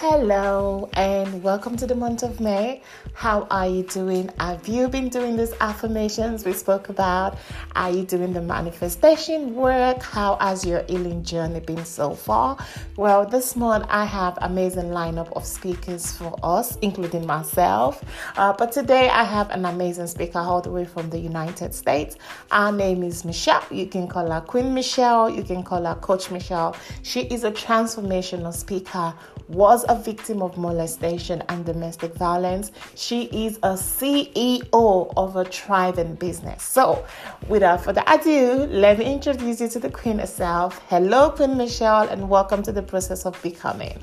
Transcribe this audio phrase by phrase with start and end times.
[0.00, 2.82] Hello and welcome to the month of May.
[3.14, 4.30] How are you doing?
[4.38, 7.36] Have you been doing these affirmations we spoke about?
[7.74, 10.00] Are you doing the manifestation work?
[10.04, 12.56] How has your healing journey been so far?
[12.96, 18.04] Well, this month I have amazing lineup of speakers for us, including myself.
[18.36, 22.14] Uh, but today I have an amazing speaker all the way from the United States.
[22.52, 23.64] Our name is Michelle.
[23.68, 25.28] You can call her Queen Michelle.
[25.28, 26.76] You can call her Coach Michelle.
[27.02, 29.12] She is a transformational speaker
[29.48, 32.70] was a victim of molestation and domestic violence.
[32.94, 36.62] She is a CEO of a thriving business.
[36.62, 37.04] So,
[37.48, 40.80] without further ado, let me introduce you to the Queen herself.
[40.88, 43.98] Hello, Queen Michelle, and welcome to the process of becoming.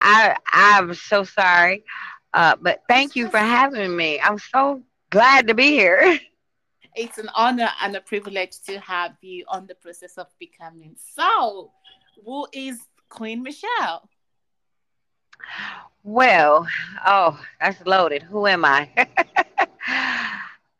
[0.00, 1.84] I I'm so sorry,
[2.32, 4.20] uh, but thank you for having me.
[4.20, 6.20] I'm so glad to be here.
[6.96, 10.96] It's an honor and a privilege to have you on the process of becoming.
[10.96, 11.70] So,
[12.24, 14.08] who is Queen Michelle?
[16.02, 16.66] Well,
[17.04, 18.22] oh, that's loaded.
[18.22, 18.88] Who am I?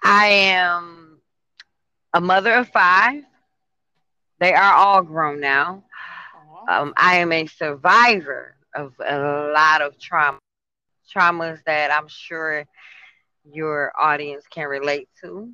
[0.03, 1.19] I am
[2.15, 3.23] a mother of five.
[4.41, 5.85] They are all grown now.
[6.69, 10.39] Um, I am a survivor of a lot of trauma,
[11.15, 12.65] traumas that I'm sure
[13.45, 15.53] your audience can relate to.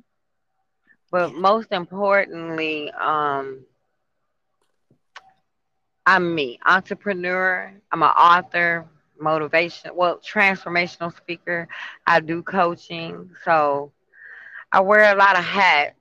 [1.13, 3.65] But most importantly, um,
[6.05, 7.73] I'm me, entrepreneur.
[7.91, 8.87] I'm an author,
[9.19, 11.67] motivation, well, transformational speaker.
[12.07, 13.93] I do coaching, so
[14.71, 15.95] I wear a lot of hats.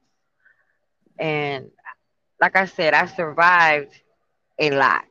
[1.18, 1.70] And
[2.40, 4.00] like I said, I survived
[4.58, 5.04] a lot.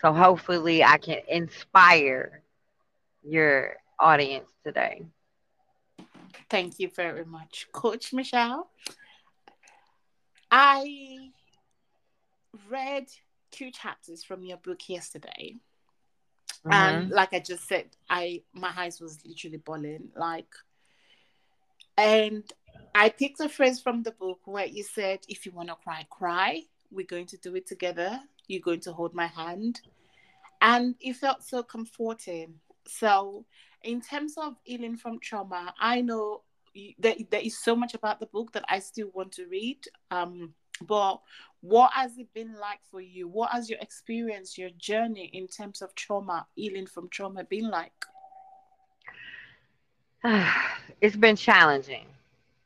[0.00, 2.42] So hopefully, I can inspire
[3.22, 5.06] your audience today.
[6.50, 8.70] Thank you very much, Coach Michelle.
[10.50, 11.30] I
[12.70, 13.06] read
[13.50, 15.56] two chapters from your book yesterday.
[16.66, 16.72] Mm-hmm.
[16.72, 20.08] And like I just said, I my eyes was literally boiling.
[20.16, 20.52] Like
[21.98, 22.44] and
[22.94, 26.06] I picked a phrase from the book where you said, if you want to cry,
[26.08, 26.62] cry.
[26.90, 28.20] We're going to do it together.
[28.46, 29.80] You're going to hold my hand.
[30.60, 32.54] And it felt so comforting.
[32.86, 33.44] So
[33.82, 36.42] in terms of healing from trauma, I know
[36.98, 39.78] that there is so much about the book that I still want to read.
[40.10, 40.54] Um,
[40.86, 41.20] but
[41.60, 43.28] what has it been like for you?
[43.28, 47.92] What has your experience, your journey in terms of trauma, healing from trauma, been like?
[51.00, 52.06] it's been challenging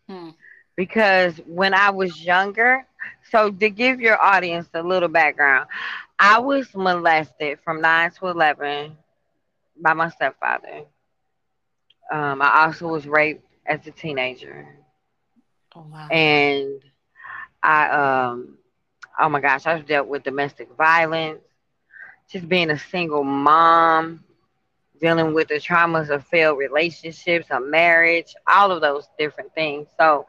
[0.08, 0.30] hmm.
[0.76, 2.86] because when I was younger,
[3.30, 5.68] so to give your audience a little background,
[6.18, 8.96] I was molested from 9 to 11
[9.80, 10.84] by my stepfather.
[12.10, 14.66] Um, I also was raped as a teenager.
[15.74, 16.10] Oh wow.
[16.10, 16.80] And
[17.62, 18.58] I um
[19.18, 21.42] oh my gosh, I've dealt with domestic violence,
[22.30, 24.24] just being a single mom,
[25.00, 29.88] dealing with the traumas of failed relationships, a marriage, all of those different things.
[29.98, 30.26] So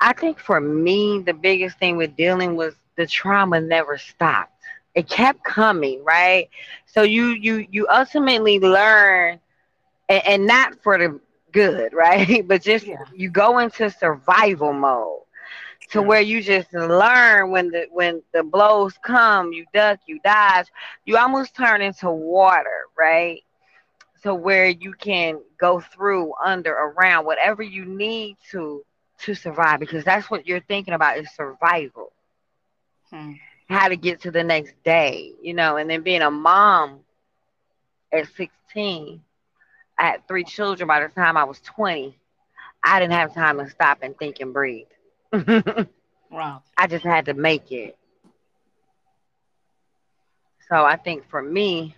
[0.00, 4.52] I think for me the biggest thing with dealing was the trauma never stopped.
[4.94, 6.48] It kept coming, right?
[6.86, 9.40] So you you you ultimately learn
[10.08, 11.20] and, and not for the
[11.52, 12.46] good, right?
[12.48, 13.04] But just yeah.
[13.14, 15.22] you go into survival mode
[15.90, 20.66] to where you just learn when the when the blows come, you duck, you dodge,
[21.04, 23.42] you almost turn into water, right?
[24.22, 28.84] So where you can go through, under, around, whatever you need to
[29.20, 32.12] to survive, because that's what you're thinking about is survival.
[33.10, 33.32] Hmm.
[33.68, 37.00] How to get to the next day, you know, and then being a mom
[38.12, 39.20] at 16
[39.98, 42.18] I had three children by the time I was 20.
[42.84, 44.86] I didn't have time to stop and think and breathe.
[46.30, 46.62] wow.
[46.76, 47.96] I just had to make it.
[50.68, 51.94] So I think for me,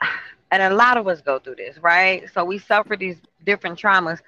[0.50, 2.28] and a lot of us go through this, right?
[2.32, 4.20] So we suffer these different traumas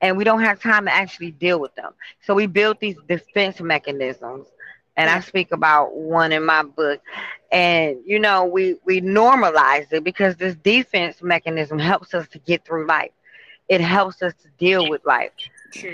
[0.00, 1.92] and we don't have time to actually deal with them.
[2.22, 4.46] So we build these defense mechanisms
[4.96, 7.00] and I speak about one in my book.
[7.52, 12.64] And you know, we we normalize it because this defense mechanism helps us to get
[12.64, 13.12] through life.
[13.68, 15.32] It helps us to deal with life.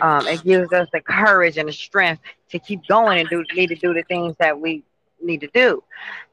[0.01, 3.69] Um, it gives us the courage and the strength to keep going and do need
[3.69, 4.85] to do the things that we
[5.23, 5.83] need to do.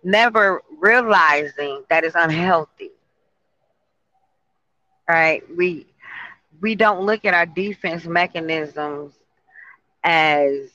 [0.03, 2.91] Never realizing that it's unhealthy.
[5.07, 5.43] Right?
[5.55, 5.87] We
[6.61, 9.13] we don't look at our defense mechanisms
[10.03, 10.69] as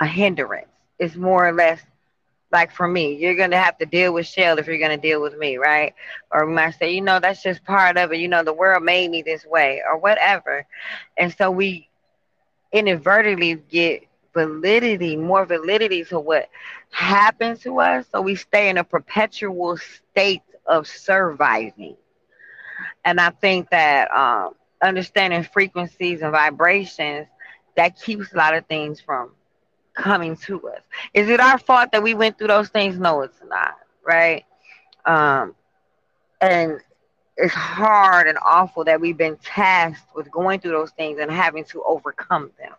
[0.00, 0.68] a hindrance.
[0.98, 1.80] It's more or less
[2.52, 5.36] like for me, you're gonna have to deal with Shell if you're gonna deal with
[5.36, 5.94] me, right?
[6.30, 8.18] Or we might say, you know, that's just part of it.
[8.18, 10.66] You know, the world made me this way, or whatever.
[11.16, 11.88] And so we
[12.72, 14.04] inadvertently get
[14.34, 16.48] validity, more validity to what
[16.90, 18.06] happened to us.
[18.12, 21.96] So we stay in a perpetual state of surviving.
[23.04, 27.28] And I think that um, understanding frequencies and vibrations
[27.76, 29.32] that keeps a lot of things from
[29.96, 30.80] coming to us.
[31.14, 32.98] Is it our fault that we went through those things?
[32.98, 34.44] No, it's not, right?
[35.04, 35.54] Um,
[36.40, 36.80] and
[37.36, 41.64] it's hard and awful that we've been tasked with going through those things and having
[41.64, 42.72] to overcome them.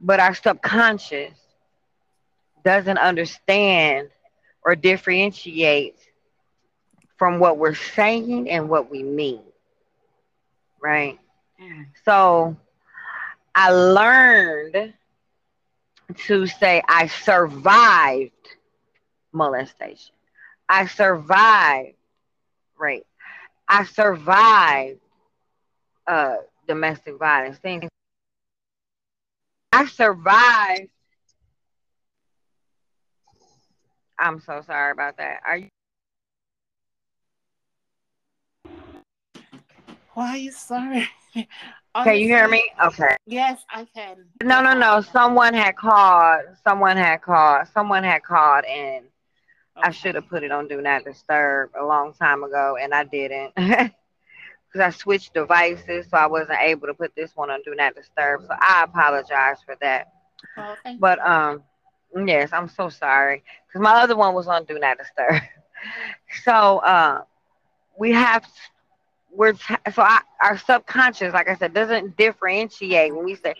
[0.00, 1.34] But our subconscious
[2.64, 4.10] doesn't understand
[4.62, 5.96] or differentiate
[7.16, 9.42] from what we're saying and what we mean.
[10.80, 11.18] Right?
[11.60, 11.86] Mm.
[12.04, 12.56] So
[13.54, 14.94] I learned
[16.16, 18.32] to say I survived
[19.32, 20.14] molestation.
[20.68, 21.94] I survived
[22.78, 23.06] rape.
[23.68, 25.00] I survived
[26.06, 27.58] uh, domestic violence.
[27.58, 27.88] Things.
[29.72, 30.88] I survived.
[34.18, 35.40] I'm so sorry about that.
[35.46, 35.68] Are you?
[40.14, 41.08] Why are you sorry?
[42.04, 42.70] Can you hear me?
[42.82, 43.16] Okay.
[43.26, 44.24] Yes, I can.
[44.42, 45.00] No, no, no.
[45.00, 46.42] Someone had called.
[46.62, 47.68] Someone had called.
[47.68, 49.04] Someone had called, and
[49.76, 49.88] okay.
[49.88, 53.04] I should have put it on Do Not Disturb a long time ago, and I
[53.04, 53.54] didn't.
[54.70, 57.94] Because I switched devices, so I wasn't able to put this one on Do Not
[57.94, 58.42] Disturb.
[58.42, 60.12] So I apologize for that.
[60.58, 61.62] Oh, but um,
[62.26, 65.42] yes, I'm so sorry because my other one was on Do Not Disturb.
[66.44, 67.22] so uh,
[67.98, 68.44] we have
[69.38, 73.54] we're t- so I, our subconscious, like I said, doesn't differentiate when we say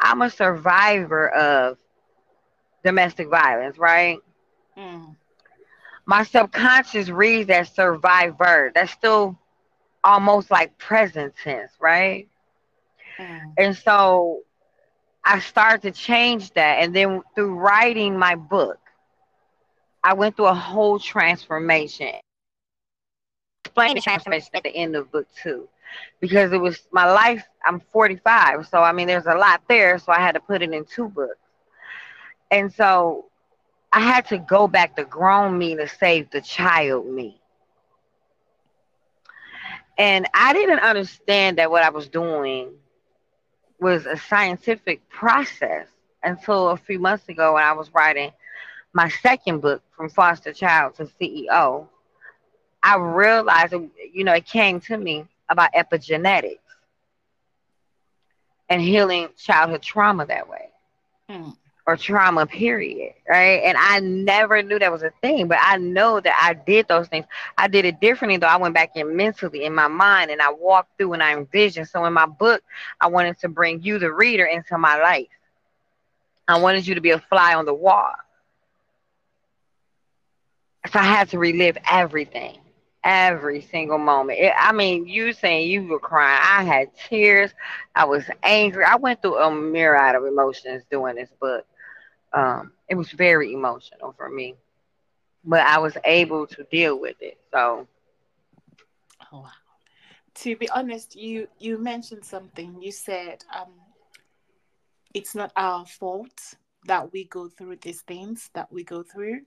[0.00, 1.78] I'm a survivor of
[2.84, 4.18] domestic violence, right?
[4.76, 5.16] Mm.
[6.06, 8.72] My subconscious reads as survivor.
[8.74, 9.38] That's still
[10.04, 12.28] almost like present tense, right?
[13.18, 13.56] Mm.
[13.58, 14.42] And so
[15.24, 16.82] I started to change that.
[16.82, 18.78] And then through writing my book,
[20.04, 22.14] I went through a whole transformation
[23.76, 25.68] explain the transformation at the end of book two
[26.20, 27.44] because it was my life.
[27.66, 30.72] I'm 45, so I mean, there's a lot there, so I had to put it
[30.72, 31.36] in two books.
[32.50, 33.26] And so
[33.92, 37.38] I had to go back to grown me to save the child me.
[39.98, 42.70] And I didn't understand that what I was doing
[43.78, 45.86] was a scientific process
[46.22, 48.30] until a few months ago when I was writing
[48.94, 51.88] my second book, From Foster Child to CEO.
[52.86, 53.74] I realized,
[54.12, 56.58] you know, it came to me about epigenetics
[58.68, 60.68] and healing childhood trauma that way.
[61.28, 61.50] Hmm.
[61.84, 63.14] Or trauma, period.
[63.28, 63.62] Right.
[63.64, 67.08] And I never knew that was a thing, but I know that I did those
[67.08, 67.26] things.
[67.58, 68.46] I did it differently though.
[68.46, 71.88] I went back in mentally in my mind and I walked through and I envisioned.
[71.88, 72.62] So in my book,
[73.00, 75.26] I wanted to bring you, the reader, into my life.
[76.48, 78.12] I wanted you to be a fly on the wall.
[80.92, 82.58] So I had to relive everything
[83.06, 84.40] every single moment.
[84.40, 86.40] It, I mean, you saying you were crying.
[86.42, 87.52] I had tears.
[87.94, 88.84] I was angry.
[88.84, 91.64] I went through a myriad of emotions doing this book.
[92.32, 94.56] Um, it was very emotional for me,
[95.44, 97.38] but I was able to deal with it.
[97.52, 97.86] So,
[99.32, 99.50] oh, wow.
[100.36, 102.82] To be honest, you you mentioned something.
[102.82, 103.72] You said um,
[105.14, 106.54] it's not our fault
[106.86, 109.42] that we go through these things that we go through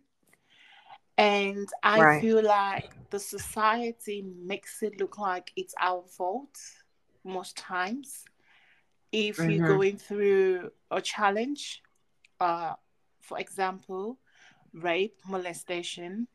[1.19, 2.21] and I right.
[2.21, 6.57] feel like the society makes it look like it's our fault
[7.25, 8.23] most times.
[9.11, 9.49] If mm-hmm.
[9.49, 11.81] you're going through a challenge,
[12.39, 12.75] uh,
[13.19, 14.17] for example,
[14.73, 16.27] rape, molestation,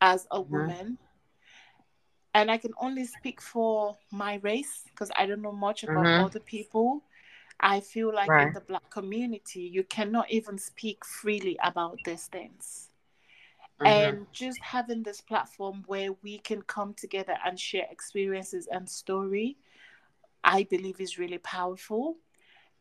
[0.00, 0.52] as a mm-hmm.
[0.52, 0.98] woman,
[2.32, 6.24] and I can only speak for my race because I don't know much about mm-hmm.
[6.24, 7.02] other people.
[7.60, 8.46] I feel like right.
[8.46, 12.85] in the black community, you cannot even speak freely about these things.
[13.80, 13.86] Mm-hmm.
[13.86, 19.58] And just having this platform where we can come together and share experiences and story,
[20.42, 22.16] I believe is really powerful.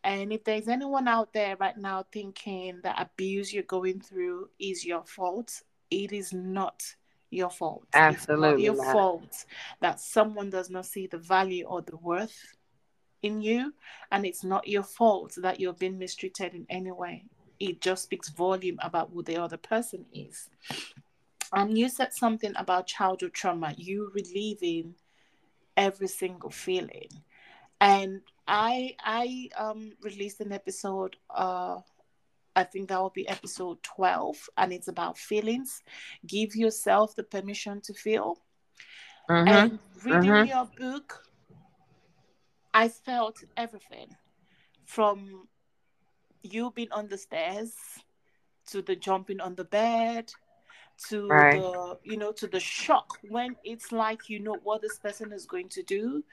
[0.05, 4.85] And if there's anyone out there right now thinking that abuse you're going through is
[4.85, 6.81] your fault, it is not
[7.29, 7.87] your fault.
[7.93, 8.63] Absolutely.
[8.63, 8.93] your not.
[8.93, 9.45] fault
[9.81, 12.55] that someone does not see the value or the worth
[13.21, 13.73] in you.
[14.11, 17.25] And it's not your fault that you're being mistreated in any way
[17.59, 20.49] it just speaks volume about who the other person is.
[21.53, 24.95] And you said something about childhood trauma, you relieving
[25.77, 27.09] every single feeling.
[27.79, 31.77] And I I um released an episode uh
[32.55, 35.83] I think that will be episode 12 and it's about feelings.
[36.25, 38.37] Give yourself the permission to feel.
[39.29, 39.47] Mm-hmm.
[39.47, 40.49] And reading mm-hmm.
[40.49, 41.25] your book,
[42.73, 44.15] I felt everything
[44.85, 45.47] from
[46.45, 47.73] you being on the stairs
[48.67, 50.31] to the jumping on the bed
[51.09, 51.51] to Right.
[51.51, 55.45] the you know to the shock when it's like you know what this person is
[55.45, 56.23] going to do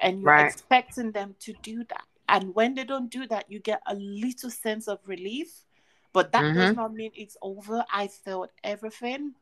[0.00, 0.36] and you're Right.
[0.36, 4.50] expecting them to do that and when they don't do that you get a little
[4.50, 5.64] sense of relief
[6.12, 6.76] but that does Mhm.
[6.76, 9.32] not mean it's over i felt everything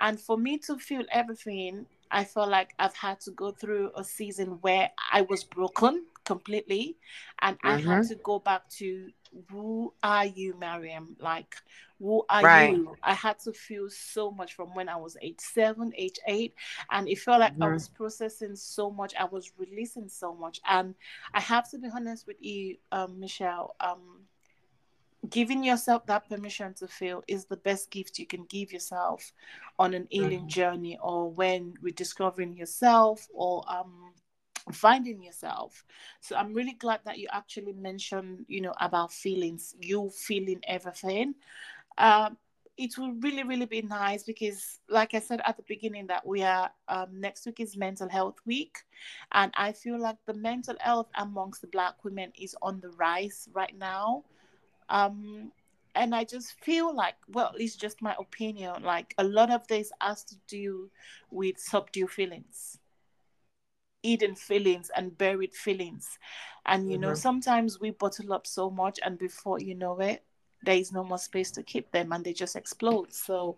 [0.00, 4.04] and for me to feel everything i felt like i've had to go through a
[4.04, 6.96] season where i was broken completely
[7.40, 8.02] and i had Mhm.
[8.02, 9.10] to go back to
[9.50, 11.54] who are you mariam like
[11.98, 12.74] who are Right.
[12.74, 16.54] you i had to feel so much from when i was age seven age eight
[16.90, 17.68] and it felt like i Mhm.
[17.68, 20.94] was processing so much i was releasing so much and
[21.34, 24.26] i have to be honest with you um, michelle um,
[25.28, 29.32] giving yourself that permission to feel is the best gift you can give yourself
[29.78, 30.48] on an healing Mhm.
[30.48, 34.12] journey or when rediscovering yourself or um
[34.72, 35.84] finding yourself.
[36.20, 41.34] So i'm really glad that you actually mentioned you know about feelings you feeling everything.
[41.98, 42.36] Um
[42.78, 46.42] it will really really be nice because like i said at the beginning that we
[46.42, 48.78] are um, next week is mental health week.
[49.32, 53.48] And i feel like the mental health amongst the black women is on the rise
[53.52, 54.24] right now.
[54.88, 55.52] Um
[55.96, 58.82] and i just feel like well it's just my opinion.
[58.82, 60.90] Like a lot of this has to do
[61.30, 62.79] with subdue feelings
[64.02, 66.18] hidden feelings and buried feelings.
[66.66, 67.16] And you know Mhm.
[67.16, 70.24] sometimes we bottle up so much and before you know it
[70.62, 73.12] there is no more space to keep them and they just explode.
[73.12, 73.56] So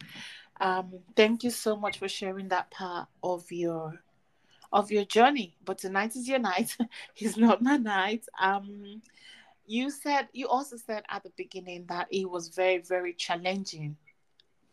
[0.61, 4.03] um thank you so much for sharing that part of your
[4.73, 5.57] of your journey.
[5.65, 6.77] But tonight is your night.
[7.17, 8.25] It's not my night.
[8.41, 9.03] Um
[9.67, 13.97] you said you also said at the beginning that it was very very challenging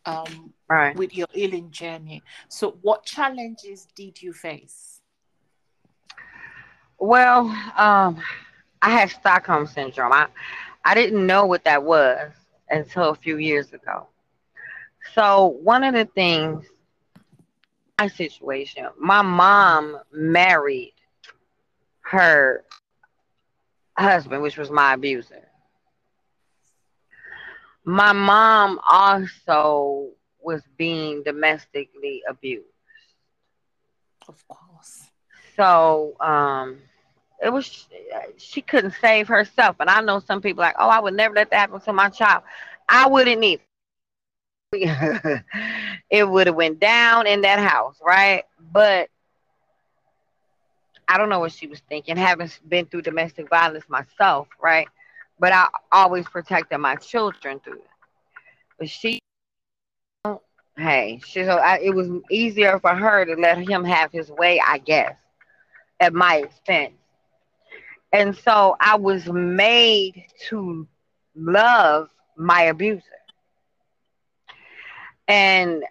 [0.06, 0.96] um Right.
[0.96, 2.22] with your healing journey.
[2.48, 4.89] So what challenges did you face
[7.00, 7.46] Well,
[7.78, 8.22] um,
[8.82, 10.12] I had Stockholm syndrome.
[10.12, 10.28] I,
[10.84, 12.32] I didn't know what that was
[12.70, 14.08] until a few years ago.
[15.14, 16.66] So one of the things,
[17.98, 20.94] my situation, my mom married
[22.02, 22.64] her
[23.98, 25.48] husband, which was my abuser.
[27.84, 32.66] My mom also was being domestically abused.
[34.28, 35.10] of course
[35.56, 36.78] So um,
[37.42, 37.88] it was
[38.36, 39.76] she couldn't save herself.
[39.80, 42.08] And I know some people like, oh, I would never let that happen to my
[42.08, 42.42] child.
[42.88, 43.62] I wouldn't either.
[46.10, 48.44] it would have went down in that house, right?
[48.72, 49.08] But
[51.08, 54.86] I don't know what she was thinking, having been through domestic violence myself, right?
[55.40, 57.90] But I always protected my children through it.
[58.78, 59.18] But she,
[60.76, 64.60] hey, she, so I, it was easier for her to let him have his way,
[64.64, 65.16] I guess,
[65.98, 66.99] at my expense.
[68.12, 70.86] And so I was made to
[71.34, 73.02] love my abuser.
[75.28, 75.82] And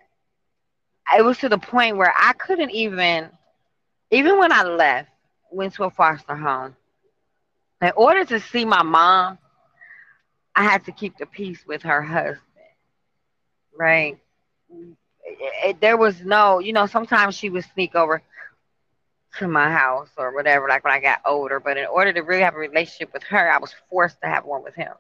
[1.16, 3.30] it was to the point where I couldn't even,
[4.12, 5.10] even when I left,
[5.52, 6.76] went to a foster home,
[7.82, 9.38] in order to see my mom,
[10.56, 12.42] I had to keep the peace with her husband,
[13.78, 14.18] right?
[15.24, 18.22] It- it- there was no, you know, sometimes she would sneak over
[19.38, 21.60] to my house or whatever, like when I got older.
[21.60, 24.46] But in order to really have a relationship with her, I was forced to have
[24.46, 24.94] one with him.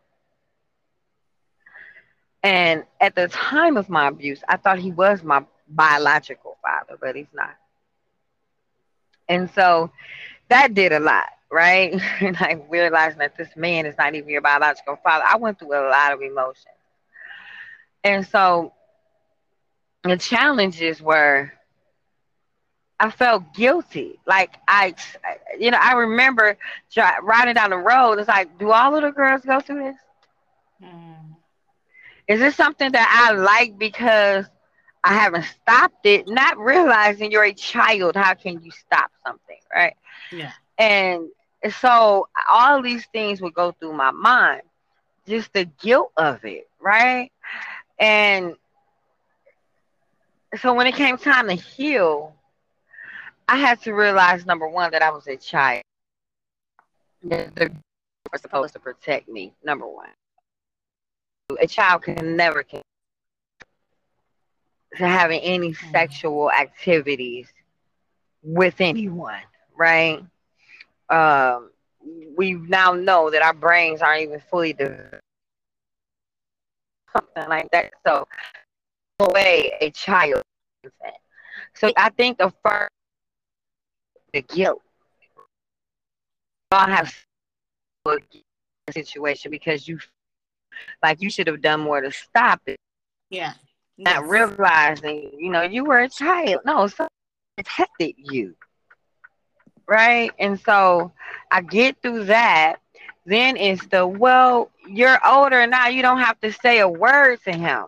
[2.43, 7.15] And at the time of my abuse, I thought he was my biological father, but
[7.15, 7.55] he's not.
[9.27, 9.91] And so
[10.49, 11.93] that did a lot, right?
[12.41, 15.25] like realizing that this man is not even your biological father.
[15.27, 16.65] I went through a lot of emotions.
[18.03, 18.73] And so
[20.03, 21.51] the challenges were
[22.99, 24.19] I felt guilty.
[24.25, 24.95] Like I,
[25.59, 26.57] you know, I remember
[26.91, 28.19] dri- riding down the road.
[28.19, 29.97] It's like, do all little girls go through this?
[30.81, 31.35] Mm.
[32.27, 34.45] Is this something that I like because
[35.03, 36.27] I haven't stopped it?
[36.27, 38.15] Not realizing you're a child.
[38.15, 39.95] How can you stop something, right?
[40.31, 41.29] yeah And
[41.69, 44.61] so all these things would go through my mind,
[45.27, 47.31] just the guilt of it, right?
[47.99, 48.55] And
[50.57, 52.35] so when it came time to heal,
[53.49, 55.83] I had to realize number one that I was a child.
[57.23, 57.71] The
[58.31, 59.53] were supposed to protect me.
[59.63, 60.09] Number one,
[61.59, 62.81] a child can never can
[64.97, 65.91] to having any Mhm.
[65.91, 67.51] sexual activities
[68.43, 69.41] with anyone,
[69.75, 70.23] right?
[71.09, 71.71] Um,
[72.37, 75.21] we now know that our brains aren't even fully developed,
[77.13, 77.93] something like that.
[78.05, 78.27] So,
[79.19, 80.43] no way a child.
[81.73, 82.91] So I think the first,
[84.33, 84.81] the guilt.
[86.71, 87.13] all have
[88.05, 88.17] a
[88.91, 89.99] situation because you
[91.03, 92.77] like you should have done more to stop it.
[93.29, 93.53] Yeah.
[93.97, 94.29] Not Yes.
[94.29, 96.61] realizing, you know, you were a child.
[96.65, 97.09] No, someone
[97.57, 98.55] protected you.
[99.87, 100.31] Right?
[100.39, 101.11] And so
[101.51, 102.77] I get through that.
[103.25, 105.87] Then it's the, well, you're older now.
[105.87, 107.85] You don't have to say a word to him.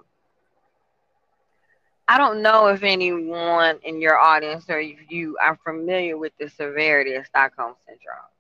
[2.12, 6.50] I don't know if anyone in your audience or if you are familiar with the
[6.50, 8.32] severity of Stockholm Syndrome.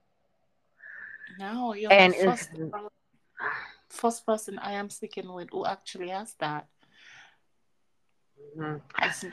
[1.39, 2.49] No, you're And the it's, first,
[3.89, 6.67] first person I am speaking with who actually has that.
[8.57, 8.81] Mhm.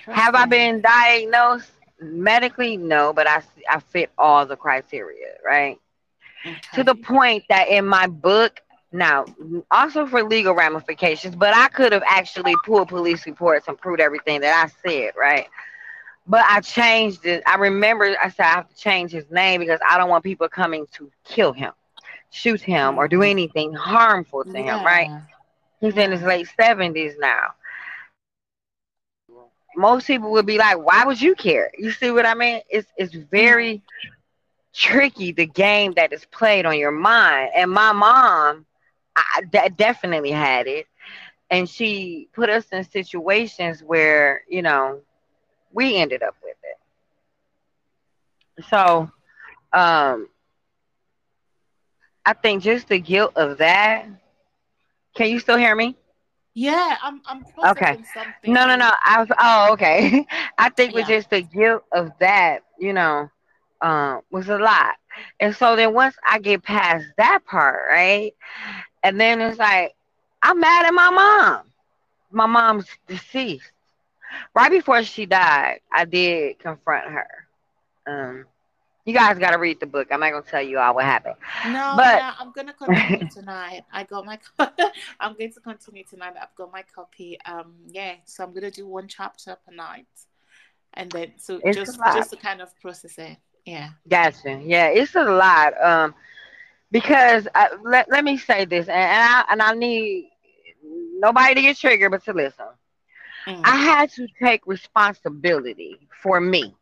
[0.07, 2.77] Have I been diagnosed medically?
[2.77, 5.81] No, but I, I fit all the criteria, right?
[6.75, 8.61] to the point that in my book
[8.93, 9.25] now
[9.71, 14.41] also for legal ramifications but i could have actually pulled police reports and proved everything
[14.41, 15.47] that i said right?
[16.27, 17.43] But i changed it.
[17.47, 20.49] I remember i said i have to change his name because i don't want people
[20.49, 21.73] coming to kill him
[22.31, 23.31] shoot him or do Mhm.
[23.31, 25.11] anything harmful to him right?
[25.81, 27.55] He's in his late 70s now.
[29.77, 31.71] Most people would be like why would you care?
[31.79, 32.61] You see what i mean?
[32.71, 33.83] It's it's very
[34.75, 37.51] tricky the game that is played on your mind.
[37.57, 38.67] And my mom,
[39.37, 40.87] I de- definitely had it,
[41.51, 45.01] and she put us in situations where you know
[45.73, 46.77] we ended up with it.
[48.71, 49.11] So,
[49.73, 50.29] um,
[52.25, 54.07] I think just the guilt of that.
[55.15, 55.97] Can you still hear me?
[56.55, 57.99] Yeah, I'm I'm Okay.
[58.15, 58.35] something.
[58.47, 58.91] No, no, no.
[59.05, 60.27] I was, oh, okay.
[60.59, 61.07] I think with Yeah.
[61.07, 63.29] just the guilt of that, you know,
[63.81, 64.95] um, was a lot.
[65.41, 68.33] And so then once I get past that part, right?
[69.03, 69.95] And then it's like,
[70.43, 71.63] I'm mad at my mom.
[72.31, 73.71] My mom's deceased.
[74.55, 77.29] Right before she died, I did confront her.
[78.07, 78.45] Um,
[79.05, 80.09] you guys got to read the book.
[80.11, 81.37] I'm not gonna tell you all what happened.
[81.67, 83.85] No, But- yeah, I'm gonna continue tonight.
[83.91, 84.39] I got my.
[85.21, 86.35] I'm going to continue tonight.
[86.41, 87.39] I've got my copy.
[87.47, 90.07] Um, yeah, so I'm gonna do one chapter per night,
[90.93, 93.39] and then so It's just just to kind of process it.
[93.65, 93.91] Yeah.
[94.07, 94.61] Gotcha.
[94.63, 95.73] Yeah, it's a lot.
[95.83, 96.15] Um,
[96.91, 100.31] because I, let, let me say this, and, and I and I need
[101.19, 102.67] nobody to get triggered, but to listen.
[103.47, 103.63] Mm.
[103.65, 106.75] I had to take responsibility for me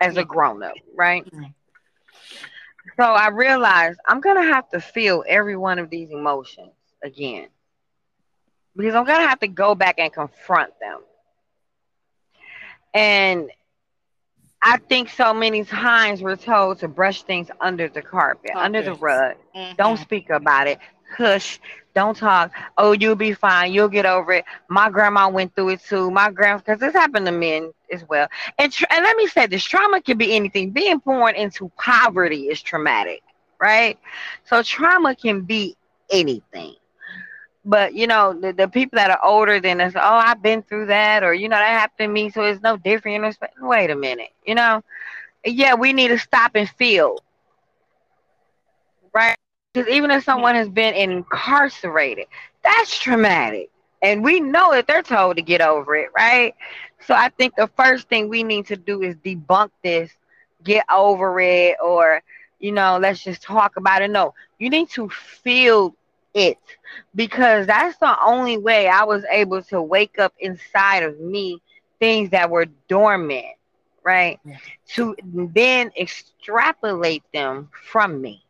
[0.00, 1.24] as a grown up, right?
[1.32, 1.54] Mm.
[2.96, 7.48] So I realized I'm gonna have to feel every one of these emotions again.
[8.76, 11.00] Because I'm gonna have to go back and confront them.
[12.92, 13.50] And
[14.64, 18.94] I think so many times we're told to brush things under the carpet, under the
[18.94, 19.36] rug.
[19.56, 19.76] Mhm.
[19.78, 20.78] Don't speak about it.
[21.16, 21.60] Hush.
[21.94, 22.52] Don't talk.
[22.78, 23.72] Oh, you'll be fine.
[23.72, 24.44] You'll get over it.
[24.68, 26.10] My grandma went through it too.
[26.10, 28.28] My grand, because this happened to men as well.
[28.58, 30.70] And, tr- and let me say this trauma can be anything.
[30.70, 33.22] Being born into poverty is traumatic,
[33.60, 33.98] right?
[34.44, 35.76] So trauma can be
[36.10, 36.74] anything.
[37.64, 40.86] But you know, the, the people that are older than us, oh, I've been through
[40.86, 43.36] that, or you know, that happened to me, so it's no different.
[43.60, 44.82] Wait a minute, you know,
[45.44, 47.18] yeah, we need to stop and feel,
[49.14, 49.36] right?
[49.72, 52.26] Because even if someone has been incarcerated,
[52.62, 53.70] that's traumatic.
[54.02, 56.54] And we know that they're told to get over it, right?
[57.00, 60.10] So I think the first thing we need to do is debunk this,
[60.62, 62.22] get over it, or,
[62.58, 64.10] you know, let's just talk about it.
[64.10, 65.94] No, you need to feel
[66.34, 66.58] it
[67.14, 71.60] because that's the only way I was able to wake up inside of me
[72.00, 73.46] things that were dormant,
[74.04, 74.38] right?
[74.44, 74.58] Yeah.
[74.94, 78.44] To then extrapolate them from me.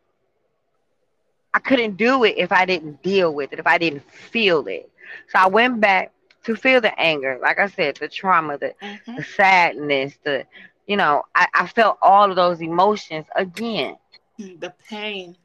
[1.53, 4.89] I couldn't do it if I didn't deal with it, if I didn't feel it.
[5.29, 6.11] So I went back
[6.45, 9.17] to feel the anger, like I said, the trauma, the, Mhm.
[9.17, 10.45] the sadness, the,
[10.87, 13.97] you know, I, I felt all of those emotions again.
[14.37, 15.35] The pain.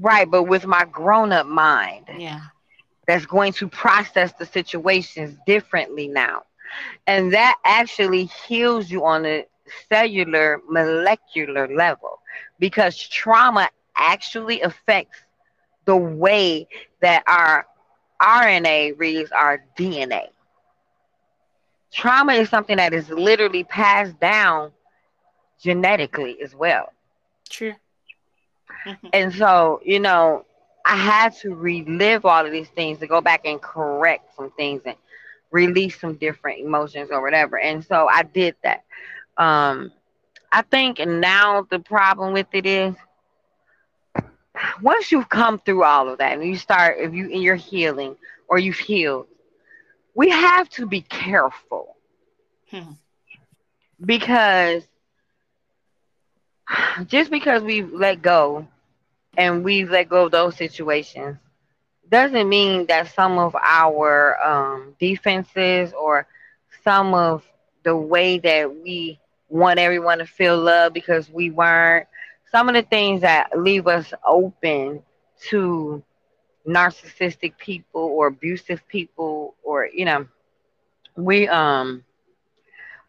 [0.00, 2.40] Right, but with my grown up mind Yeah.
[3.06, 6.42] that's going to process the situations differently now.
[7.06, 9.44] And that actually heals you on a
[9.88, 12.20] cellular, molecular level
[12.58, 15.18] because trauma actually affects
[15.86, 16.66] the way
[17.00, 17.66] that our
[18.20, 20.28] RNA reads our DNA.
[21.92, 24.72] Trauma is something that is literally passed down
[25.60, 26.92] genetically as well.
[27.48, 27.74] True.
[29.12, 30.44] And so, you know,
[30.84, 34.82] I had to relive all of these things to go back and correct some things
[34.86, 34.96] and
[35.50, 37.58] release some different emotions or whatever.
[37.58, 38.84] And so I did that.
[39.36, 39.92] Um,
[40.52, 42.94] I think now the problem with it is
[44.82, 48.16] once you've come through all of that and you start, if you in your healing
[48.48, 49.26] or you've healed,
[50.14, 51.96] we have to be careful
[52.70, 52.92] Hmm.
[54.04, 54.86] because
[57.06, 58.66] just because we've let go
[59.36, 61.36] and we've let go of those situations.
[62.10, 66.26] Doesn't mean that some of our um, defenses or
[66.84, 67.44] some of
[67.84, 69.18] the way that we
[69.48, 72.06] want everyone to feel love because we weren't
[72.50, 75.02] some of the things that leave us open
[75.48, 76.02] to
[76.66, 80.26] narcissistic people or abusive people or you know
[81.16, 82.04] we um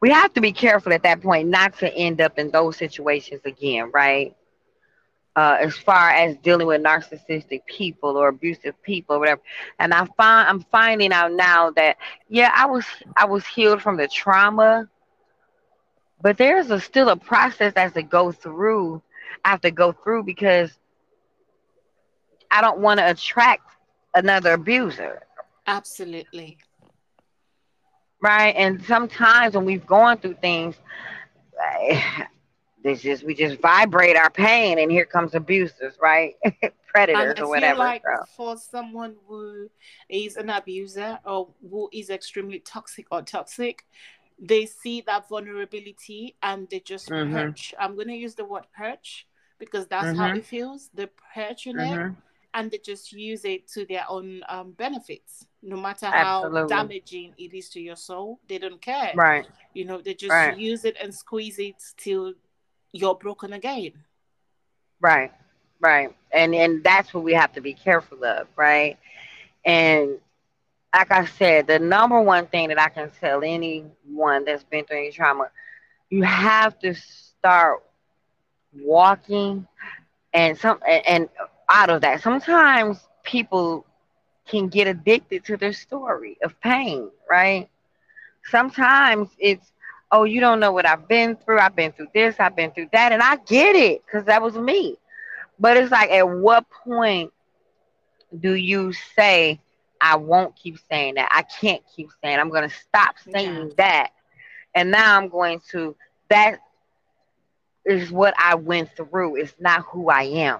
[0.01, 3.41] we have to be careful at that point not to end up in those situations
[3.45, 4.35] again right
[5.37, 9.41] uh, as far as dealing with narcissistic people or abusive people or whatever
[9.79, 11.97] and i find i'm finding out now that
[12.29, 12.85] yeah i was
[13.17, 14.89] i was healed from the trauma
[16.21, 19.01] but there's a still a process as to go through
[19.45, 20.77] I have to go through because
[22.51, 23.69] I don't want to attract
[24.15, 25.23] another abuser.
[25.67, 26.57] Absolutely.
[28.21, 28.55] Right.
[28.55, 30.75] And sometimes when we've gone through things,
[32.87, 36.35] this just we just vibrate our pain and here comes abusers, right?
[36.87, 37.79] Predators or whatever.
[37.79, 38.23] Like so.
[38.35, 39.69] for someone who
[40.09, 43.85] is an abuser or who is extremely toxic or toxic,
[44.39, 47.33] they see that vulnerability and they just mm-hmm.
[47.33, 47.73] perch.
[47.79, 49.27] I'm going to use the word perch
[49.59, 50.17] because that's mm-hmm.
[50.17, 50.89] how it feels.
[50.93, 52.09] They perch in mm-hmm.
[52.09, 52.15] it
[52.53, 55.45] and they just use it to their own um, benefits.
[55.61, 56.75] No matter how Absolutely.
[56.75, 59.11] damaging it is to your soul, they don't care.
[59.15, 59.47] Right.
[59.73, 60.57] You know, they just right.
[60.57, 62.33] use it and squeeze it till
[62.91, 63.91] you're broken again.
[64.99, 65.31] Right.
[65.79, 66.15] Right.
[66.31, 68.97] And and that's what we have to be careful of, right?
[69.65, 70.17] And
[70.93, 74.97] like I said, the number one thing that I can tell anyone that's been through
[74.99, 75.49] any trauma,
[76.09, 77.83] you have to start
[78.73, 79.67] walking
[80.33, 81.29] and some and
[81.69, 82.21] out of that.
[82.21, 83.85] Sometimes people
[84.47, 87.69] can get addicted to their story of pain, right?
[88.45, 89.71] Sometimes it's,
[90.11, 91.59] oh, you don't know what I've been through.
[91.59, 94.55] I've been through this, I've been through that, and I get it because that was
[94.55, 94.97] me.
[95.59, 97.33] But it's like, at what point
[98.39, 99.59] do you say,
[99.99, 101.29] I won't keep saying that.
[101.31, 102.39] I can't keep saying.
[102.39, 103.73] I'm going to stop saying yeah.
[103.77, 104.09] that.
[104.75, 105.95] And now I'm going to
[106.29, 106.59] that
[107.85, 109.37] is what I went through.
[109.37, 110.59] It's not who I am.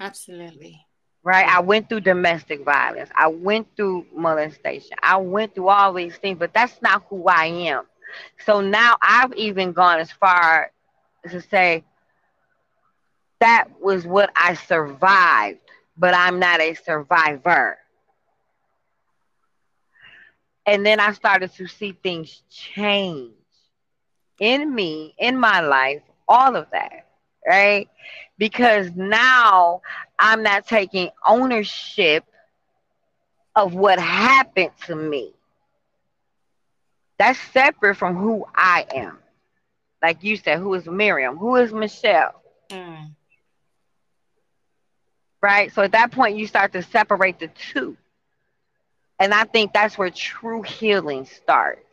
[0.00, 0.84] Absolutely.
[1.24, 1.46] Right?
[1.46, 3.10] I went through domestic violence.
[3.14, 4.96] I went through molestation.
[5.02, 7.84] I went through all these things, but that's not who I am.
[8.44, 10.72] So now I've even gone as far
[11.24, 11.84] as to say
[13.40, 15.58] that was what I survived
[15.96, 17.78] but I'm not a survivor.
[20.66, 23.34] And then I started to see things change
[24.38, 27.06] in me, in my life, all of that,
[27.46, 27.88] right?
[28.38, 29.82] Because now
[30.18, 32.24] I'm not taking ownership
[33.56, 35.32] of what happened to me.
[37.18, 39.18] That's separate from who I am.
[40.02, 41.36] Like you said, who is Miriam?
[41.36, 42.42] Who is Michelle?
[42.70, 43.14] Mm
[45.42, 45.72] right?
[45.72, 47.96] So at that point, you start to separate the two.
[49.18, 51.84] And I think that's where true healing starts.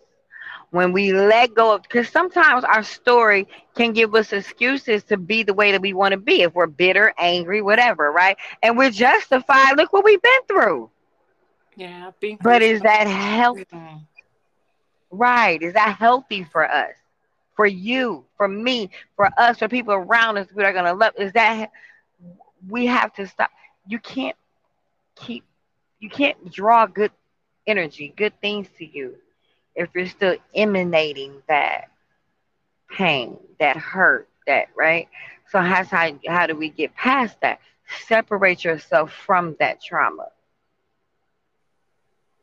[0.72, 5.44] When we let go of, because sometimes our story can give us excuses to be
[5.44, 6.42] the way that we want to be.
[6.42, 8.38] If we're bitter, angry, whatever, right?
[8.62, 9.78] And we're justified.
[9.78, 10.90] Look what we've been through.
[11.76, 12.12] Yeah.
[12.42, 13.66] but is that healthy?
[15.12, 15.62] Right.
[15.62, 16.94] Is that healthy for us?
[17.56, 21.14] For you, for me, for us, for people around us who are going to love?
[21.18, 21.72] Is that
[22.68, 23.50] we have to stop.
[23.88, 24.36] You can't
[25.16, 25.44] keep,
[26.00, 27.12] you can't draw good
[27.68, 29.16] energy, good things to you
[29.76, 31.90] if you're still emanating that
[32.90, 35.08] pain, that hurt, that, right?
[35.52, 37.60] So that's how, how do we get past that?
[38.08, 40.28] Separate yourself from that trauma.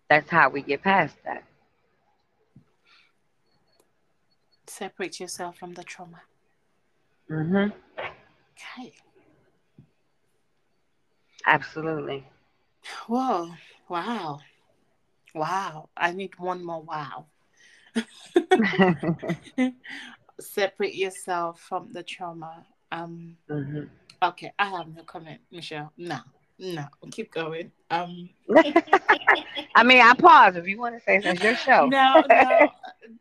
[0.09, 1.45] That's how we get past that.
[4.67, 6.23] Separate yourself from the trauma.
[7.31, 7.71] Mm-hmm.
[7.99, 8.93] Okay.
[11.47, 12.27] Absolutely.
[13.07, 13.51] Whoa.
[13.89, 14.41] Wow.
[15.37, 15.91] Wow.
[15.95, 17.27] I need one more wow.
[20.41, 22.65] Separate yourself from the trauma.
[22.91, 23.83] Um mm-hmm.
[24.23, 25.93] okay, I have no comment, Michelle.
[25.99, 26.19] No.
[26.59, 27.71] No, keep going.
[27.91, 28.31] Um
[29.75, 31.87] I mean I pause if you want to say it's your show.
[31.87, 32.69] no, no.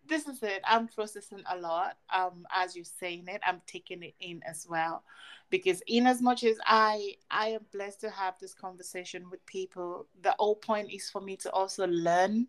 [0.07, 0.61] This is it.
[0.67, 1.97] I'm processing a lot.
[2.13, 5.03] Um as you're saying it, I'm taking it in as well
[5.49, 10.07] because in as much as i i am blessed to have this conversation with people
[10.21, 12.47] the whole point is for me to also learn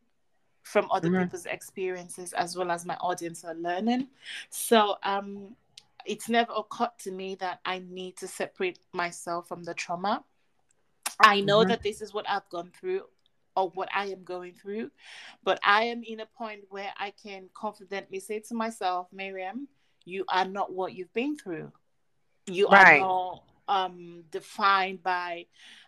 [0.62, 1.22] from other mm-hmm.
[1.22, 4.08] people's experiences as well as my audience are learning
[4.50, 5.54] so um
[6.04, 10.24] it's never occurred to me that i need to separate myself from the trauma
[11.20, 11.68] i know mm-hmm.
[11.68, 13.02] that this is what i've gone through
[13.56, 14.90] or what I am going through.
[15.44, 19.68] But I am in a point where I can confidently say to myself, Miriam,
[20.04, 21.72] you are not what you've been through.
[22.46, 22.96] You right.
[22.96, 25.44] are not um defined by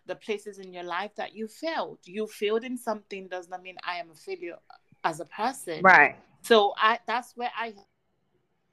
[0.07, 1.99] the places in your life that you failed.
[2.05, 4.57] You failed in something does not mean I am a failure
[5.05, 5.83] as a person.
[5.83, 6.17] Right.
[6.43, 7.75] So I that's where I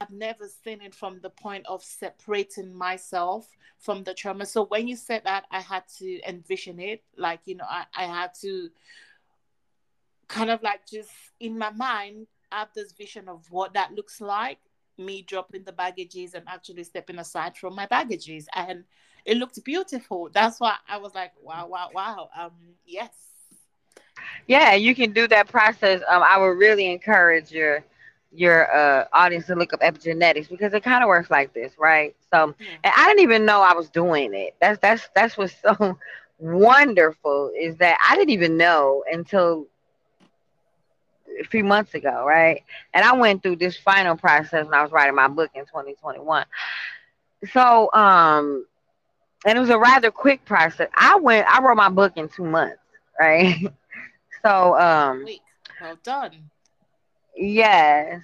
[0.00, 4.44] I've never seen it from the point of separating myself from the trauma.
[4.44, 7.02] So when you said that, I had to envision it.
[7.16, 8.68] Like, you know, I, I had to
[10.28, 14.58] kind of like just in my mind have this vision of what that looks like
[14.98, 18.84] me dropping the baggages and actually stepping aside from my baggages and
[19.24, 22.50] it looked beautiful that's why i was like wow wow wow um
[22.86, 23.10] yes
[24.46, 27.84] yeah you can do that process um i would really encourage your
[28.38, 32.14] your uh audience to look up epigenetics because it kind of works like this right
[32.32, 35.98] so and i didn't even know i was doing it that's that's that's what's so
[36.38, 39.66] wonderful is that i didn't even know until
[41.40, 42.62] a few months ago, right?
[42.94, 46.44] And I went through this final process when I was writing my book in 2021.
[47.52, 48.66] So, um,
[49.46, 50.88] and it was a rather quick process.
[50.96, 52.78] I went, I wrote my book in two months,
[53.18, 53.56] right?
[54.44, 55.26] so, um,
[55.80, 56.50] well done.
[57.36, 58.22] Yes,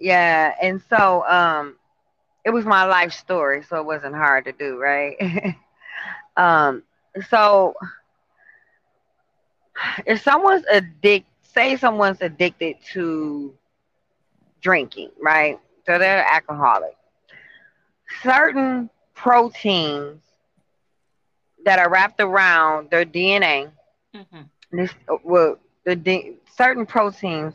[0.00, 1.76] yeah, and so, um,
[2.44, 5.16] it was my life story, so it wasn't hard to do, right?
[6.36, 6.82] um,
[7.28, 7.74] so
[10.06, 13.52] if someone's addicted say someone's addicted to
[14.60, 15.58] drinking, right?
[15.86, 16.96] So they're alcoholic.
[18.22, 20.22] Certain proteins
[21.64, 23.70] that are wrapped around their DNA,
[24.14, 24.42] mm-hmm.
[24.72, 24.92] this
[25.24, 27.54] well, the certain proteins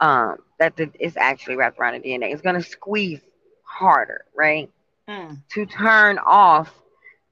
[0.00, 3.20] um, that the, is actually wrapped around the DNA is going to squeeze
[3.62, 4.70] harder, right?
[5.08, 5.40] Mm.
[5.50, 6.72] To turn off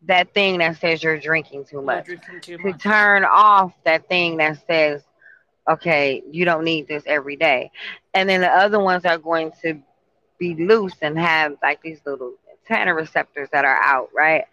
[0.07, 2.07] that thing that says you're drinking too much.
[2.07, 2.83] Drinking too to much.
[2.83, 5.03] turn off that thing that says
[5.69, 7.71] okay, you don't need this every day.
[8.15, 9.81] And then the other ones are going to
[10.39, 14.45] be loose and have like these little antenna receptors that are out, right?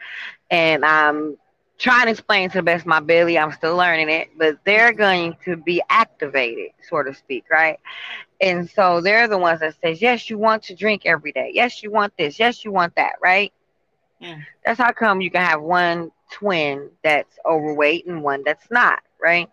[0.50, 1.38] And I'm
[1.79, 3.39] trying to explain to the best of my ability.
[3.39, 7.79] I'm still learning it, but they're going to be activated, so to speak, right?
[8.41, 11.51] And so they're the ones that says, yes, you want to drink every day.
[11.53, 12.39] Yes, you want this.
[12.39, 13.53] Yes, you want that, right?
[14.19, 14.39] Yeah.
[14.65, 19.49] That's how come you can have one twin that's overweight and one that's not, right?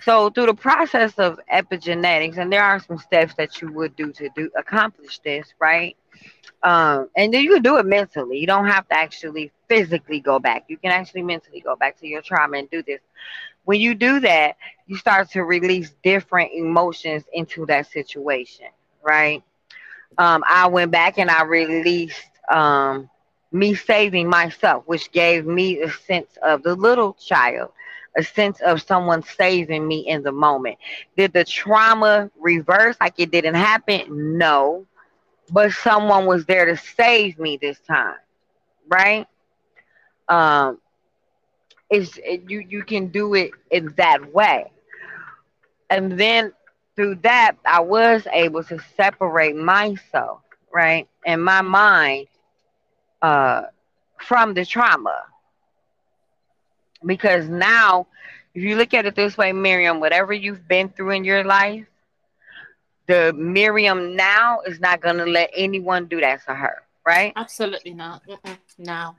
[0.00, 4.12] So through the process of epigenetics, and there are some steps that you would do
[4.12, 5.96] to do accomplish this, right?
[6.62, 8.38] Um, and then you can do it mentally.
[8.38, 10.64] You don't have to actually physically go back.
[10.68, 13.00] You can actually mentally go back to your trauma and do this.
[13.64, 18.66] When you do that, you start to release different emotions into that situation,
[19.02, 19.42] right?
[20.18, 23.08] Um, I went back and I released um,
[23.52, 27.70] me saving myself, which gave me a sense of the little child
[28.16, 30.78] a sense of someone saving me in the moment.
[31.16, 34.38] Did the trauma reverse like it didn't happen?
[34.38, 34.86] No.
[35.50, 38.16] But someone was there to save me this time.
[38.88, 39.26] Right?
[40.28, 40.78] Um
[41.90, 44.70] it's it, you you can do it in that way.
[45.90, 46.52] And then
[46.96, 50.40] through that I was able to separate myself,
[50.72, 51.08] right?
[51.24, 52.28] And my mind
[53.22, 53.62] uh
[54.18, 55.24] from the trauma
[57.04, 58.06] because now,
[58.54, 61.86] if you look at it this way, Miriam, whatever you've been through in your life,
[63.06, 67.32] the Miriam now is not going to let anyone do that to her, right?
[67.36, 68.22] Absolutely not.
[68.26, 69.16] Mm-mm, no.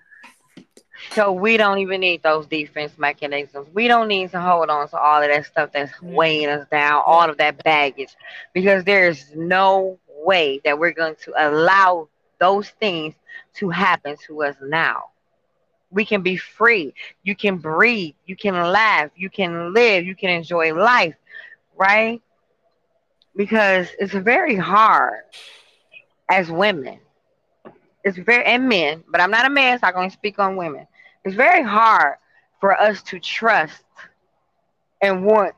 [1.12, 3.68] So we don't even need those defense mechanisms.
[3.74, 6.14] We don't need to hold on to all of that stuff that's mm-hmm.
[6.14, 8.16] weighing us down, all of that baggage,
[8.54, 12.08] because there's no way that we're going to allow
[12.40, 13.16] those things
[13.56, 15.06] to happen to us now
[15.94, 16.94] we can be free.
[17.24, 18.16] You can breathe.
[18.26, 19.12] You can laugh.
[19.16, 20.06] You can live.
[20.06, 21.16] You can enjoy life,
[21.76, 22.22] right?
[23.36, 25.22] Because it's very hard
[26.30, 27.00] as women.
[28.04, 30.58] It's very and men, but I'm not a man, so I'm going to speak on
[30.58, 30.88] women.
[31.24, 32.18] It's very hard
[32.60, 33.84] for us to trust
[35.02, 35.56] and want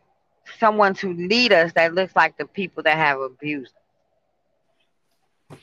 [0.60, 3.74] someone to lead us that looks like the people that have abused.
[5.52, 5.58] Us.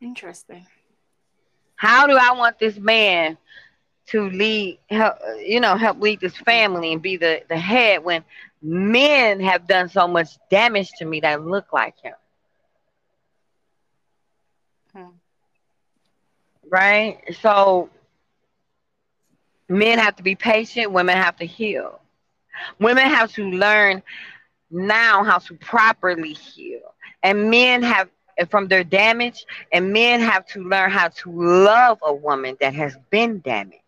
[0.00, 0.66] Interesting.
[1.76, 3.36] How do I want this man
[4.08, 8.24] to lead help you know help lead this family and be the the head when
[8.62, 12.14] men have done so much damage to me that look like him.
[14.92, 15.10] Hmm.
[16.70, 17.18] right?
[17.40, 17.90] So
[19.68, 22.00] men have to be patient women have to heal.
[22.80, 24.02] Women have to learn
[24.70, 26.94] now how to properly heal.
[27.22, 28.08] And men have
[28.50, 32.96] from their damage and men have to learn how to love a woman that has
[33.10, 33.80] been damaged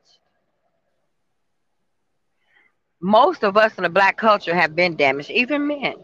[3.00, 5.94] most of us in the black culture have been damaged, even men.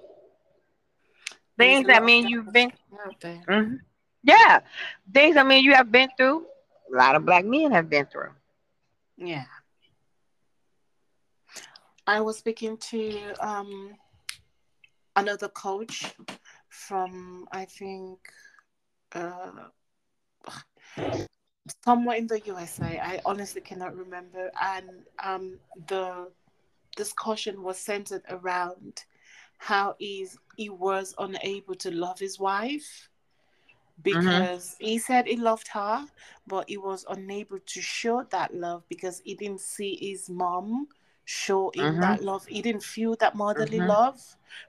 [1.58, 2.72] Things that mean you've been,
[3.22, 3.76] mm-hmm.
[4.22, 4.60] yeah,
[5.12, 6.46] things I mean you have been through.
[6.92, 8.30] A lot of black men have been through.
[9.16, 9.44] Yeah.
[12.06, 13.94] I was speaking to um,
[15.16, 16.12] another coach
[16.68, 18.18] from, I think,
[19.14, 19.52] uh,
[21.84, 22.98] somewhere in the USA.
[22.98, 24.50] I honestly cannot remember.
[24.60, 24.90] And
[25.22, 26.28] um, the
[26.94, 29.04] discussion was centered around
[29.58, 33.08] how he's, he was unable to love his wife
[34.02, 34.20] Mm-hmm.
[34.20, 34.84] because mm-hmm.
[34.84, 36.04] he said he loved her,
[36.46, 40.88] but he was unable to show that love because he didn't see his mom
[41.26, 42.00] show him mm-hmm.
[42.00, 42.44] that love.
[42.46, 43.88] He didn't feel that motherly mm-hmm.
[43.88, 44.20] love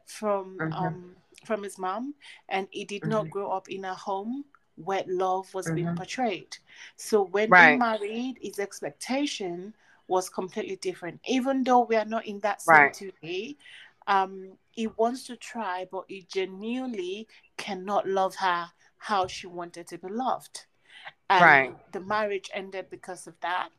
[0.06, 0.74] from mm-hmm.
[0.74, 2.14] um from his mom,
[2.50, 3.32] and he did not mm-hmm.
[3.32, 6.58] grow up in a home where love was being portrayed.
[6.98, 7.72] So when right.
[7.72, 9.74] he married, his expectation
[10.08, 11.20] was completely different.
[11.28, 12.94] Even though we are not in that same right.
[12.94, 13.56] today,
[14.08, 19.98] um, he wants to try, but he genuinely cannot love her how she wanted to
[19.98, 20.66] be loved.
[21.30, 21.92] And right.
[21.92, 23.70] the marriage ended because of that.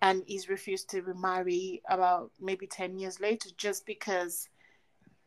[0.00, 4.48] And he's refused to remarry about maybe 10 years later just because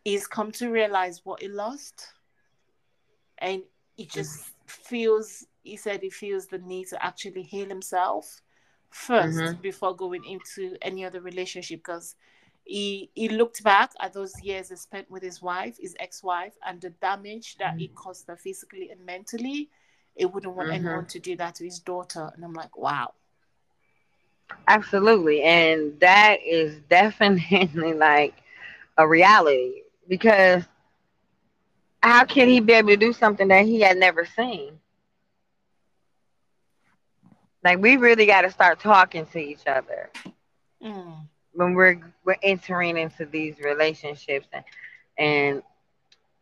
[0.05, 2.07] he's come to realize what he lost.
[3.39, 3.63] And
[3.97, 4.83] he just mm-hmm.
[4.85, 8.41] feels, he said he feels the need to actually heal himself
[8.93, 9.61] 1st mm-hmm.
[9.61, 12.15] before going into any other relationship because
[12.63, 16.79] he he looked back at those years he spent with his wife, his ex-wife, and
[16.81, 17.81] the damage that mm-hmm.
[17.81, 19.69] it caused her physically and mentally.
[20.15, 20.85] He wouldn't want mm-hmm.
[20.87, 22.31] anyone to do that to his daughter.
[22.35, 23.13] And I'm like, wow.
[24.67, 25.41] Absolutely.
[25.43, 28.35] And that is definitely like
[28.97, 30.63] a reality because
[32.03, 34.79] how can he be able to do something that he had never seen?
[37.63, 40.09] Like we really got to start talking to each other.
[40.83, 41.27] Mm.
[41.53, 44.63] When we're we're entering into these relationships and
[45.17, 45.63] and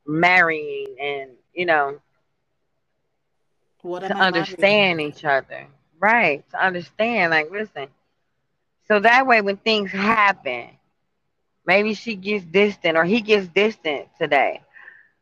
[0.05, 1.99] marrying and you know
[3.81, 5.67] what to understand each other.
[5.99, 7.87] Right to understand like listen.
[8.87, 10.69] So that way when things happen
[11.65, 14.61] maybe she gets distant or he gets distant today.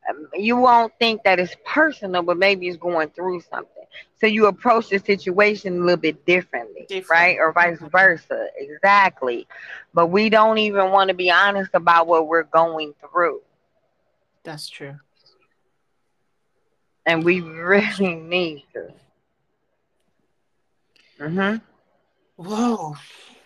[0.09, 3.76] Um, you won't think that it's personal but maybe it's going through something
[4.19, 7.09] so you approach the situation a little bit differently, Different.
[7.09, 7.37] right?
[7.39, 8.47] Or vice versa.
[8.57, 9.47] Exactly.
[9.93, 13.41] But we don't even want to be honest about what we're going through.
[14.43, 14.97] That's true.
[17.05, 18.93] And we really need to.
[21.21, 21.57] Mm-hmm.
[22.37, 22.95] Whoa.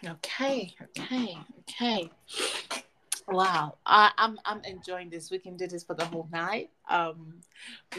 [0.05, 0.73] Okay.
[0.97, 1.37] Okay.
[1.59, 2.09] Okay.
[3.27, 5.31] Wow, I, am I'm, I'm enjoying this.
[5.31, 6.69] We can do this for the whole night.
[6.89, 7.39] Um,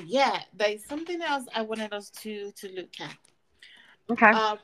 [0.04, 3.16] yeah, there's something else I wanted us to to look at.
[4.10, 4.30] Okay.
[4.30, 4.58] Um,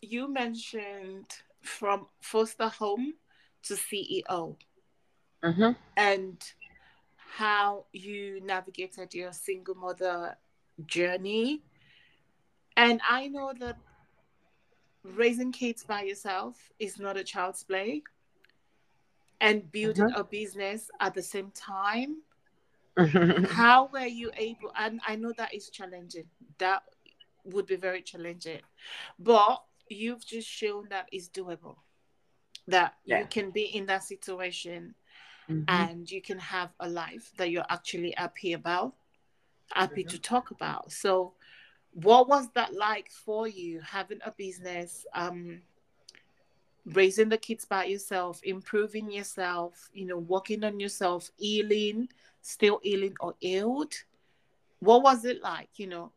[0.00, 1.26] you mentioned
[1.62, 3.14] from foster home
[3.64, 4.56] to CEO,
[5.42, 5.72] mm-hmm.
[5.96, 6.42] and
[7.16, 10.36] how you navigated your single mother
[10.86, 11.62] journey.
[12.76, 13.76] And I know that
[15.02, 18.02] raising kids by yourself is not a child's play
[19.40, 20.20] and building mm-hmm.
[20.20, 22.16] a business at the same time
[23.50, 26.24] how were you able and i know that is challenging
[26.58, 26.82] that
[27.44, 28.60] would be very challenging
[29.18, 31.76] but you've just shown that it's doable
[32.66, 33.20] that yeah.
[33.20, 34.94] you can be in that situation
[35.48, 35.62] mm-hmm.
[35.68, 38.94] and you can have a life that you're actually happy about
[39.72, 40.10] happy mm-hmm.
[40.10, 41.32] to talk about so
[41.92, 45.60] what was that like for you having a business um
[46.92, 52.08] raising the kids by yourself, improving yourself, you know, working on yourself, healing,
[52.42, 53.94] still healing or healed.
[54.80, 56.12] What was it like, you know,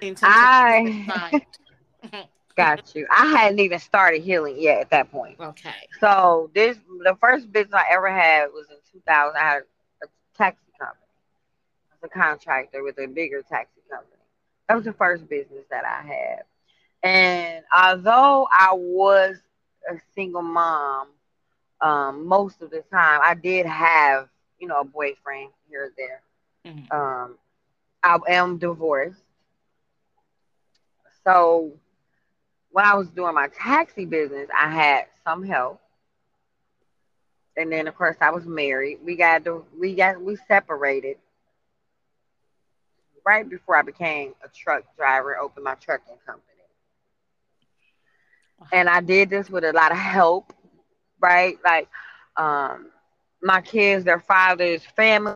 [0.00, 1.46] in terms I...
[2.56, 3.06] Got you.
[3.10, 5.38] I hadn't even started healing yet at that point.
[5.40, 5.88] Okay.
[6.00, 9.36] So this the first business I ever had was in 2000.
[9.36, 9.62] I had
[10.02, 11.06] a taxi company.
[11.90, 14.10] I was a contractor with a bigger taxi company.
[14.68, 16.42] That was the first business that I had.
[17.02, 19.38] And although I was
[19.88, 21.08] a single mom
[21.80, 23.20] um, most of the time.
[23.22, 26.22] I did have, you know, a boyfriend here or there.
[26.66, 26.96] Mm-hmm.
[26.96, 27.38] Um,
[28.02, 29.22] I am divorced.
[31.24, 31.72] So
[32.70, 35.80] when I was doing my taxi business, I had some help.
[37.56, 38.98] And then of course I was married.
[39.04, 41.16] We got to, we got we separated
[43.26, 46.49] right before I became a truck driver, opened my trucking company
[48.72, 50.52] and I did this with a lot of help,
[51.20, 51.58] right?
[51.64, 51.88] Like
[52.36, 52.90] um,
[53.42, 55.34] my kids, their father's family,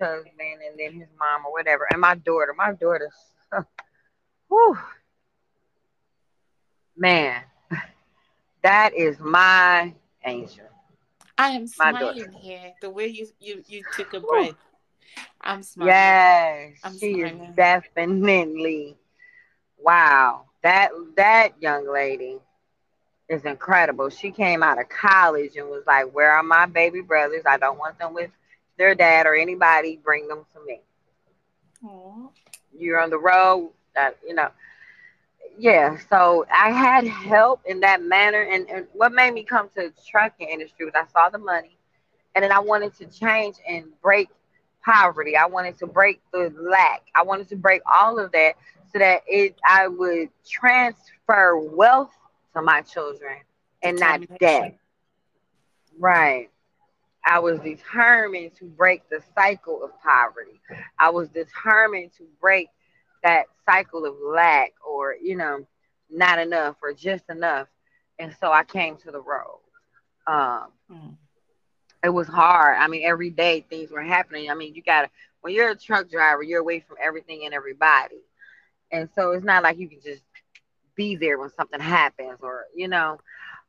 [0.00, 2.54] husband, and then his mom or whatever, and my daughter.
[2.56, 3.14] My daughter's,
[4.48, 4.78] whew,
[6.96, 7.42] man,
[8.62, 9.92] that is my
[10.24, 10.66] angel.
[11.38, 12.72] I am smiling here.
[12.80, 14.54] The way you you you took a breath.
[15.40, 15.92] I'm smiling.
[15.94, 17.40] Yes, I'm she smiling.
[17.40, 18.96] is definitely
[19.78, 20.46] wow.
[20.62, 22.38] That that young lady
[23.28, 24.10] is incredible.
[24.10, 27.42] She came out of college and was like, "Where are my baby brothers?
[27.46, 28.30] I don't want them with
[28.78, 29.98] their dad or anybody.
[30.02, 30.80] Bring them to me."
[31.84, 32.30] Aww.
[32.76, 34.50] You're on the road, that you know.
[35.58, 39.82] Yeah, so I had help in that manner, and, and what made me come to
[39.88, 41.76] the trucking industry was I saw the money,
[42.34, 44.30] and then I wanted to change and break
[44.84, 45.36] poverty.
[45.36, 47.02] I wanted to break the lack.
[47.14, 48.54] I wanted to break all of that
[48.92, 52.12] so that it I would transfer wealth
[52.54, 53.38] to my children
[53.82, 54.78] and not debt.
[55.98, 56.50] Right.
[57.24, 60.60] I was determined to break the cycle of poverty.
[60.98, 62.68] I was determined to break
[63.22, 65.66] that cycle of lack or, you know,
[66.10, 67.68] not enough or just enough.
[68.18, 69.60] And so I came to the road.
[70.26, 71.16] Um, mm.
[72.04, 72.76] It was hard.
[72.78, 74.50] I mean, every day things were happening.
[74.50, 75.10] I mean, you got to,
[75.42, 78.22] when you're a truck driver, you're away from everything and everybody.
[78.92, 80.22] And so it's not like you can just
[80.94, 83.18] be there when something happens or you know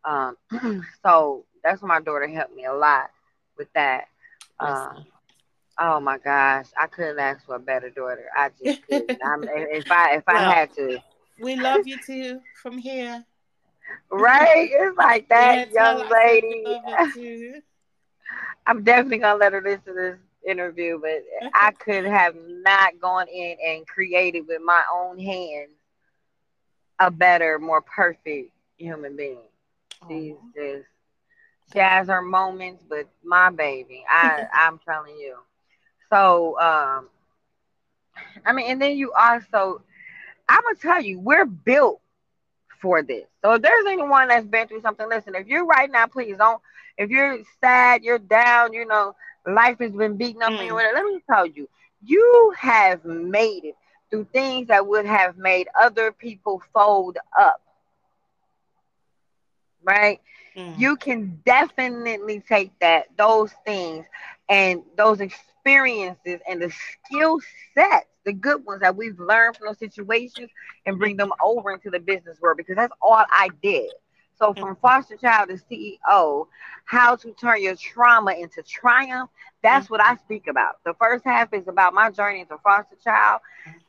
[0.06, 0.36] um,
[1.04, 3.10] so that's when my daughter helped me a lot
[3.58, 4.06] with that.
[4.60, 5.06] Um,
[5.80, 8.26] oh my gosh i couldn't ask for a better daughter.
[8.36, 11.00] I just I'm, if i if i had to.
[11.40, 13.24] we love you too from here.
[14.12, 14.70] Right?
[14.72, 17.62] It's like that yeah, young lady.
[18.68, 20.18] i'm definitely gonna let her listen to this
[20.48, 21.24] interview but
[21.54, 25.70] i could have not gone in and created with my own hands
[27.00, 29.38] a better, more perfect human being.
[30.08, 30.86] She's just
[31.72, 35.38] she has her moments, but my baby, I I'm telling you.
[36.10, 37.10] So um
[38.46, 39.82] I mean, and then you also
[40.48, 42.02] I'm gonna tell you, we're built
[42.82, 43.26] for this.
[43.42, 46.62] So if there's anyone that's been through something, listen, if you're right now, please don't
[46.98, 49.16] if you're sad, you're down, you know,
[49.46, 50.60] life has been beating up mm.
[50.60, 51.68] on you, let me tell you,
[52.04, 53.76] you have made it
[54.10, 57.62] through things that would have made other people fold up.
[59.84, 60.22] Right?
[60.56, 60.78] Mm.
[60.78, 64.06] You can definitely take that, those things,
[64.50, 66.72] and those experiences and the
[67.06, 67.40] skill
[67.74, 70.50] sets, the good ones that we've learned from those situations,
[70.86, 73.92] and bring them over into the business world because that's all I did.
[74.44, 76.48] So from foster child to CEO,
[76.84, 79.30] how to turn your trauma into triumph.
[79.62, 80.84] That's what I speak about.
[80.84, 83.40] The first half is about my journey as a foster child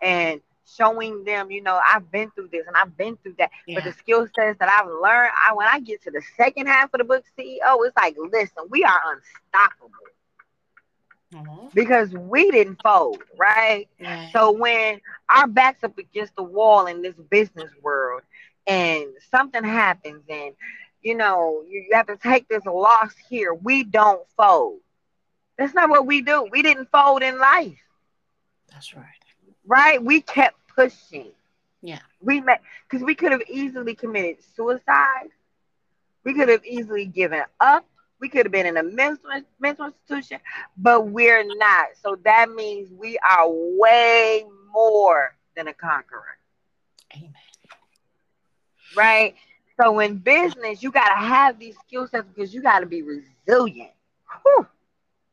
[0.01, 3.51] and showing them, you know, I've been through this and I've been through that.
[3.67, 3.75] Yeah.
[3.75, 6.95] But the skill sets that I've learned, I when I get to the second half
[6.95, 9.91] of the book, CEO, it's like, listen, we are unstoppable.
[11.35, 11.67] Mm-hmm.
[11.75, 13.89] Because we didn't fold, right?
[13.99, 14.31] Yeah.
[14.31, 18.23] So when our backs up against the wall in this business world,
[18.67, 20.55] and something happens and
[21.03, 23.55] you know you you have to take this loss here.
[23.55, 24.81] We don't fold.
[25.59, 26.49] That's not what we do.
[26.51, 27.79] We didn't fold in life.
[28.73, 29.05] That's right.
[29.67, 30.03] Right?
[30.03, 31.33] We kept pushing.
[31.83, 32.01] Yeah.
[32.21, 35.29] We met because we could have easily committed suicide.
[36.25, 37.87] We could have easily given up.
[38.21, 40.41] We could have been in a mental, mental institution
[40.77, 41.89] but we're not.
[42.03, 46.39] So that means we are way more than a conqueror.
[47.15, 47.44] Amen
[48.97, 49.35] right?
[49.81, 53.03] So in business, you got to have these skill sets because you got to be
[53.03, 53.91] resilient.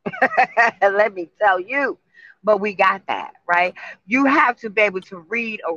[0.81, 1.97] Let me tell you.
[2.43, 3.75] But we got that, right?
[4.07, 5.73] You have to be able to read a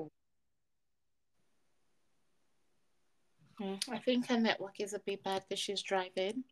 [3.62, 6.44] hmm, I think her network is a bit bad because she's driving.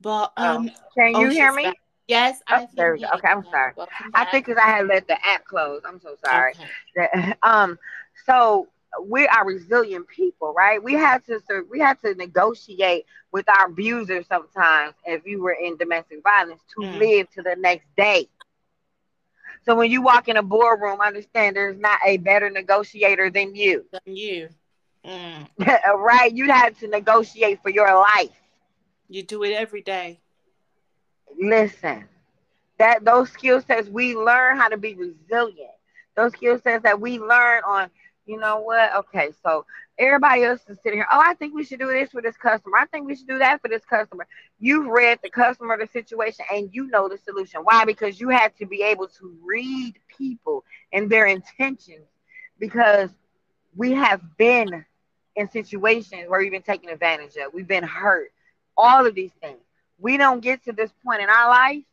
[0.00, 1.64] But oh, um, oh, can you oh, hear me?
[1.64, 1.76] Back.
[2.06, 3.08] Yes, oh, I there we go.
[3.14, 3.72] Okay, I'm sorry.
[4.14, 5.82] I think because I had let the app close.
[5.84, 6.54] I'm so sorry.
[6.96, 7.34] Okay.
[7.42, 7.78] um,
[8.26, 8.68] so
[9.02, 10.82] we are resilient people, right?
[10.82, 11.40] We had to
[11.70, 16.86] we had to negotiate with our abusers sometimes if you were in domestic violence to
[16.86, 16.98] mm.
[16.98, 18.28] live to the next day.
[19.64, 23.84] So when you walk in a boardroom, understand there's not a better negotiator than you.
[23.92, 24.48] Than you.
[25.04, 25.48] Mm.
[25.98, 26.32] right?
[26.32, 28.30] You had to negotiate for your life.
[29.08, 30.20] You do it every day.
[31.38, 32.04] Listen,
[32.78, 35.70] that those skill sets we learn how to be resilient.
[36.16, 37.90] Those skill sets that we learn on
[38.26, 38.94] you know what?
[38.96, 39.64] Okay, so
[39.98, 41.06] everybody else is sitting here.
[41.10, 42.76] Oh, I think we should do this for this customer.
[42.76, 44.26] I think we should do that for this customer.
[44.58, 47.60] You've read the customer, the situation, and you know the solution.
[47.62, 47.84] Why?
[47.84, 52.06] Because you have to be able to read people and their intentions.
[52.58, 53.10] Because
[53.76, 54.84] we have been
[55.36, 57.54] in situations where we've been taken advantage of.
[57.54, 58.32] We've been hurt.
[58.76, 59.60] All of these things.
[59.98, 61.84] We don't get to this point in our life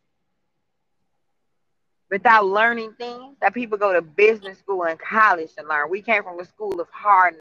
[2.14, 5.89] without learning things that people go to business school and college to learn.
[5.89, 7.34] We came from a school of hard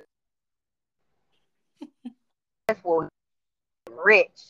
[2.82, 3.10] for
[4.02, 4.40] rich.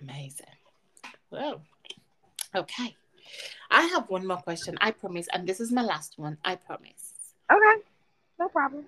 [0.00, 0.46] Amazing.
[1.30, 1.60] Well,
[2.54, 2.96] okay.
[3.70, 4.78] I have one more question.
[4.80, 6.38] I promise, and this is my last one.
[6.46, 7.12] I promise.
[7.52, 7.82] Okay,
[8.40, 8.86] no problem.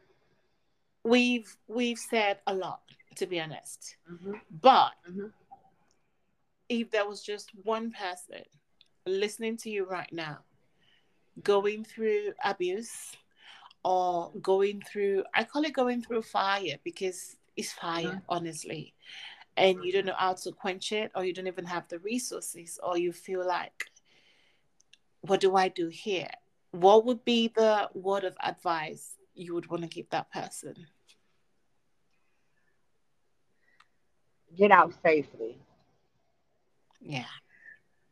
[1.05, 2.81] We've we've said a lot,
[3.16, 3.97] to be honest.
[4.11, 4.33] Mm-hmm.
[4.62, 5.27] But Mm-hmm.
[6.69, 8.45] If there was just one person
[9.07, 10.39] listening to you right now,
[11.43, 13.17] going through abuse
[13.85, 18.23] or going through, I call it going through fire because it's fire, Mhm.
[18.29, 18.95] honestly,
[19.57, 22.79] and you don't know how to quench it, or you don't even have the resources,
[22.83, 23.91] or you feel like,
[25.21, 26.31] what do I do here?
[26.71, 30.87] What would be the word of advice you would want to give that person?
[34.57, 35.59] Get out safely
[37.05, 37.26] Yeah.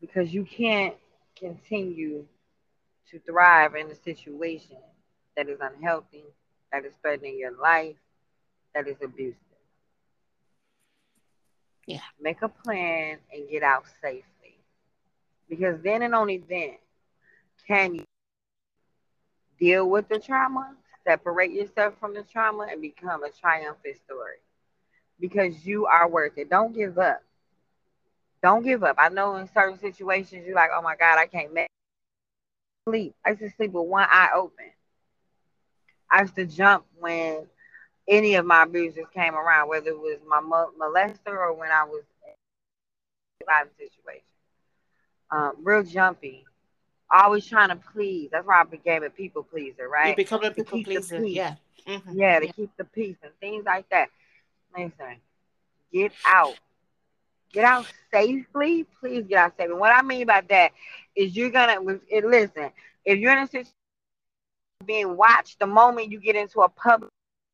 [0.01, 0.95] because you can't
[1.39, 2.27] continue
[3.11, 4.79] to thrive in a situation
[5.37, 6.25] that is unhealthy,
[6.73, 7.97] that is threatening your life,
[8.75, 9.37] that is abusive.
[11.87, 12.01] Yeah.
[12.21, 14.57] Make a plan and get out safely.
[15.49, 16.77] Because then and only then
[17.67, 18.05] can you
[19.59, 24.39] deal with the trauma, separate yourself from the trauma, and become a triumphant story.
[25.21, 26.51] Because you are worth it.
[26.51, 27.23] Don't give up.
[28.43, 28.97] Don't give up.
[28.99, 31.69] I know in certain situations you're like, oh my God, I can't make
[32.89, 33.15] sleep.
[33.25, 34.65] I used to sleep with one eye open.
[36.11, 37.47] I used to jump when
[38.09, 41.85] any of my abusers came around, whether it was my mo- molester or when I
[41.85, 44.23] was in a situation.
[45.31, 46.45] Um, real jumpy.
[47.11, 48.31] Always trying to please.
[48.33, 50.11] That's why I became a people pleaser, right?
[50.11, 51.25] You become a people pleaser.
[51.25, 51.55] Yeah.
[51.87, 52.15] Mhm.
[52.15, 54.09] Yeah, to keep the peace and things like that.
[54.77, 55.17] Listen,
[55.93, 56.59] get out.
[57.53, 58.85] Get out safely.
[59.01, 59.75] Please get out safely.
[59.75, 60.73] What I mean by that
[61.17, 61.79] is you're gonna
[62.11, 62.71] listen.
[63.05, 63.73] If you're in a situation
[64.87, 67.11] being watched, the moment you get into a public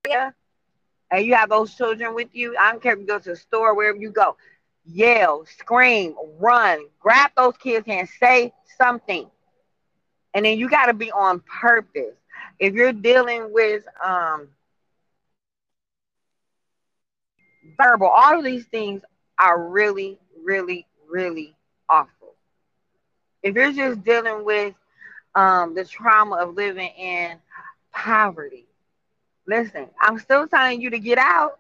[0.07, 0.35] area
[1.11, 3.37] and you have those children with you, I don't care if you go to the
[3.37, 4.37] store, wherever you go,
[4.85, 9.29] yell, scream, run, grab those kids' hands, say something.
[10.35, 12.15] And then you got to be on purpose.
[12.59, 14.49] If you're dealing with um,
[17.77, 19.03] verbal, all of these things
[19.39, 21.55] are really, really, really
[21.89, 22.35] awful.
[23.43, 24.75] If you're just dealing with
[25.35, 27.39] um, the trauma of living in
[27.93, 28.67] poverty,
[29.47, 31.59] listen, I'm still telling you to get out,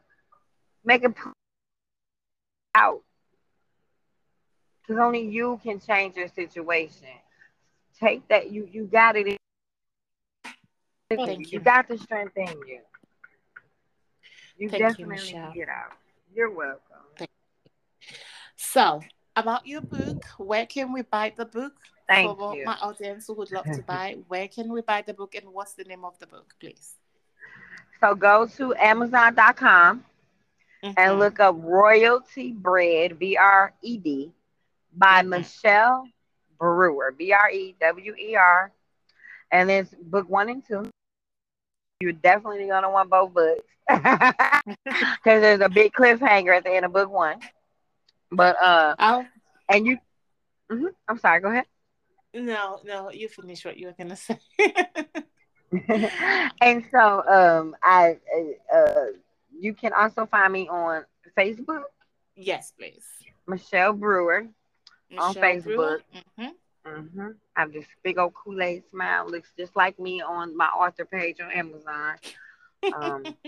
[0.85, 1.15] make it
[2.75, 3.03] out.
[4.83, 7.09] Because only you can change your situation.
[8.01, 9.27] Take that, you you got it.
[9.27, 9.37] in
[11.11, 11.59] Thank you.
[11.59, 11.61] you.
[11.61, 12.81] got the strength in you.
[14.59, 15.51] You Thank you, definitely Michelle.
[15.51, 15.93] can get out.
[16.35, 16.81] You're welcome.
[18.57, 19.03] So,
[19.37, 21.75] about your book, where can we buy the book?
[22.09, 22.65] Thank For you.
[22.65, 25.75] my audience who would love to buy, where can we buy the book and what's
[25.75, 26.95] the name of the book, please?
[28.01, 30.05] So go to Amazon.com
[30.83, 31.19] and Mhm.
[31.19, 34.33] look up Royalty Bred, B R E D,
[34.93, 35.29] by Mhm.
[35.29, 36.09] Michelle
[36.59, 38.73] Brewer, B R E W E R.
[39.51, 40.91] And it's book one and two.
[42.01, 44.63] You're definitely going to want both books because
[45.43, 47.41] there's a big cliffhanger at the end of book one.
[48.31, 49.27] But, uh, Oh,
[49.69, 49.99] and you,
[50.71, 50.91] Mhm.
[51.09, 51.67] I'm sorry, go ahead.
[52.35, 54.39] no, no, you finish what you were going to say.
[56.61, 58.19] and so, um, I,
[58.73, 59.07] uh,
[59.59, 61.05] you can also find me on
[61.37, 61.85] Facebook,
[62.37, 63.05] yes, please.
[63.47, 64.47] Michelle Brewer.
[65.19, 66.03] On Michelle Brewer.
[66.39, 66.39] Facebook.
[66.39, 66.53] Mhm.
[66.87, 69.29] hmm I have this big old Kool Aid smile.
[69.29, 72.17] Looks just like me on my author page on Amazon.
[72.95, 73.37] Um,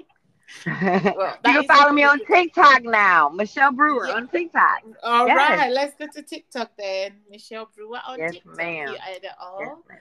[0.66, 4.14] Well, you can follow me on TikTok now, Michelle Brewer Yeah.
[4.14, 4.82] on TikTok.
[5.03, 5.74] All right, Yes.
[5.74, 7.20] let's go to TikTok then.
[7.30, 8.57] Michelle Brewer on Yes, TikTok.
[8.57, 8.88] ma'am.
[8.92, 9.61] You add it all.
[9.61, 9.98] Yes, ma'am.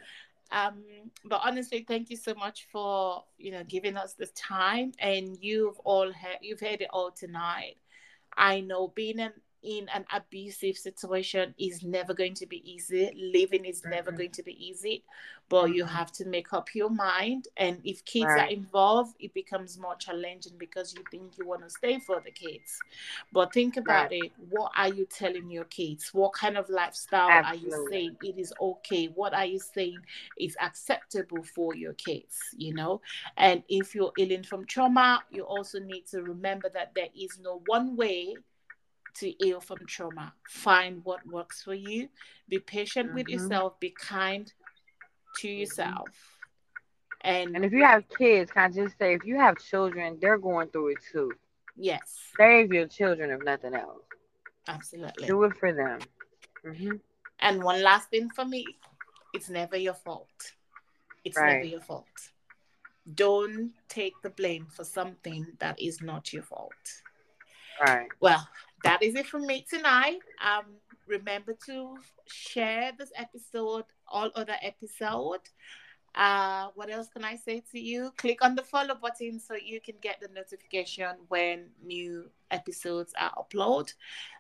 [0.52, 0.84] um
[1.26, 5.78] but honestly thank you so much for you know giving us the time and you've
[5.86, 7.78] all heard you've heard it all tonight
[8.36, 9.32] i know being in,
[9.64, 13.12] in an abusive situation is never going to be easy.
[13.16, 14.18] Living is never Mhm.
[14.18, 15.04] going to be easy
[15.50, 15.90] but you Mhm.
[15.90, 17.48] have to make up your mind.
[17.58, 21.70] And if kids are involved it becomes more challenging because you think you want to
[21.70, 22.84] stay for the kids.
[23.32, 24.34] But think about it.
[24.38, 26.14] What are you telling your kids?
[26.14, 29.08] What kind of lifestyle are you saying it is okay?
[29.08, 30.04] What are you saying
[30.38, 33.02] is acceptable for your kids, you know.
[33.38, 37.62] And if you're healing from trauma, you also need to remember that there is no
[37.66, 38.40] one way
[39.20, 40.34] to heal from trauma.
[40.46, 42.10] Find what works for you.
[42.48, 43.32] Be patient with Mhm.
[43.32, 43.80] yourself.
[43.80, 44.52] Be kind
[45.38, 46.40] to yourself.
[47.22, 50.38] And, And if you have kids, can I just say, if you have children, they're
[50.38, 51.34] going through it too.
[51.76, 54.04] yes, Save your children if nothing else.
[54.68, 55.28] absolutely.
[55.28, 56.00] Do it for them.
[56.64, 56.96] hmm
[57.40, 58.80] And one last thing for me,
[59.34, 60.54] it's never your fault.
[61.24, 62.32] It's never your fault.
[63.14, 67.04] Don't take the blame for something that is not your fault.
[67.82, 68.08] Right.
[68.20, 68.48] Well,
[68.84, 70.20] that is it from me tonight.
[70.44, 70.66] Um,
[71.08, 75.42] remember to share this episode, all other episode.
[76.16, 78.12] Uh, what else can I say to you?
[78.18, 83.32] Click on the follow button so you can get the notification when new episodes are
[83.38, 83.94] uploaded.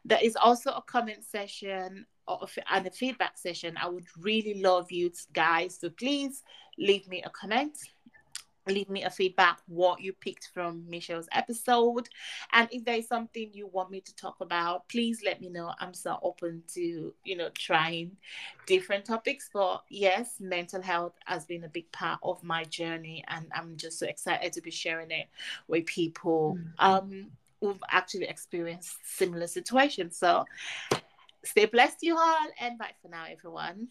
[0.03, 2.05] There is also a comment session
[2.71, 3.75] and a feedback session.
[3.81, 6.43] I would really love you guys to please
[6.77, 7.77] leave me a comment
[8.67, 12.09] leave me a feedback what you picked from Michelle's episode.
[12.53, 15.73] And if there's something you want me to talk about please let me know.
[15.79, 18.17] I'm so open to you know trying
[18.65, 19.49] different topics.
[19.51, 23.99] But yes mental health has been a big part of my journey and I'm just
[23.99, 25.27] so excited to be sharing it
[25.67, 26.57] with people.
[26.59, 26.85] Mm-hmm.
[26.85, 27.31] um
[27.61, 30.17] who've actually experienced similar situations.
[30.17, 30.45] So
[31.43, 33.87] stay blessed you all and bye for now everyone